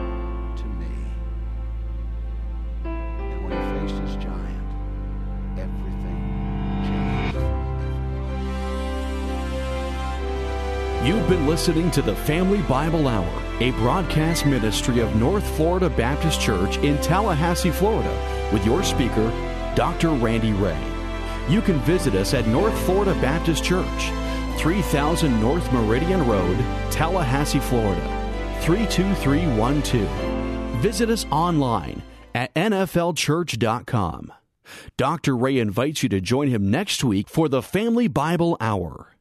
You've 11.06 11.30
been 11.30 11.46
listening 11.46 11.92
to 11.92 12.02
the 12.02 12.16
Family 12.16 12.64
Bible 12.64 13.08
Hour, 13.08 13.44
a 13.60 13.70
broadcast 13.74 14.48
ministry 14.48 15.02
of 15.02 15.16
North 15.16 15.46
Florida 15.56 15.88
Baptist 15.88 16.42
Church 16.42 16.78
in 16.78 17.00
Tallahassee, 17.00 17.70
Florida, 17.70 18.50
with 18.52 18.66
your 18.66 18.82
speaker, 18.82 19.30
Dr. 19.76 20.10
Randy 20.10 20.52
Ray. 20.54 20.82
You 21.48 21.62
can 21.62 21.78
visit 21.82 22.16
us 22.16 22.34
at 22.34 22.48
North 22.48 22.76
Florida 22.86 23.14
Baptist 23.22 23.64
Church, 23.64 24.10
3000 24.58 25.40
North 25.40 25.72
Meridian 25.72 26.28
Road, 26.28 26.58
Tallahassee, 26.90 27.60
Florida, 27.60 28.02
32312. 28.62 30.10
Visit 30.82 31.12
us 31.12 31.28
online 31.30 32.02
at 32.34 32.52
nflchurch.com. 32.56 34.34
Dr. 34.98 35.38
Ray 35.38 35.60
invites 35.60 36.02
you 36.02 36.10
to 36.10 36.20
join 36.20 36.48
him 36.48 36.72
next 36.72 37.04
week 37.04 37.30
for 37.30 37.48
the 37.48 37.62
Family 37.62 38.08
Bible 38.08 38.58
Hour. 38.60 39.15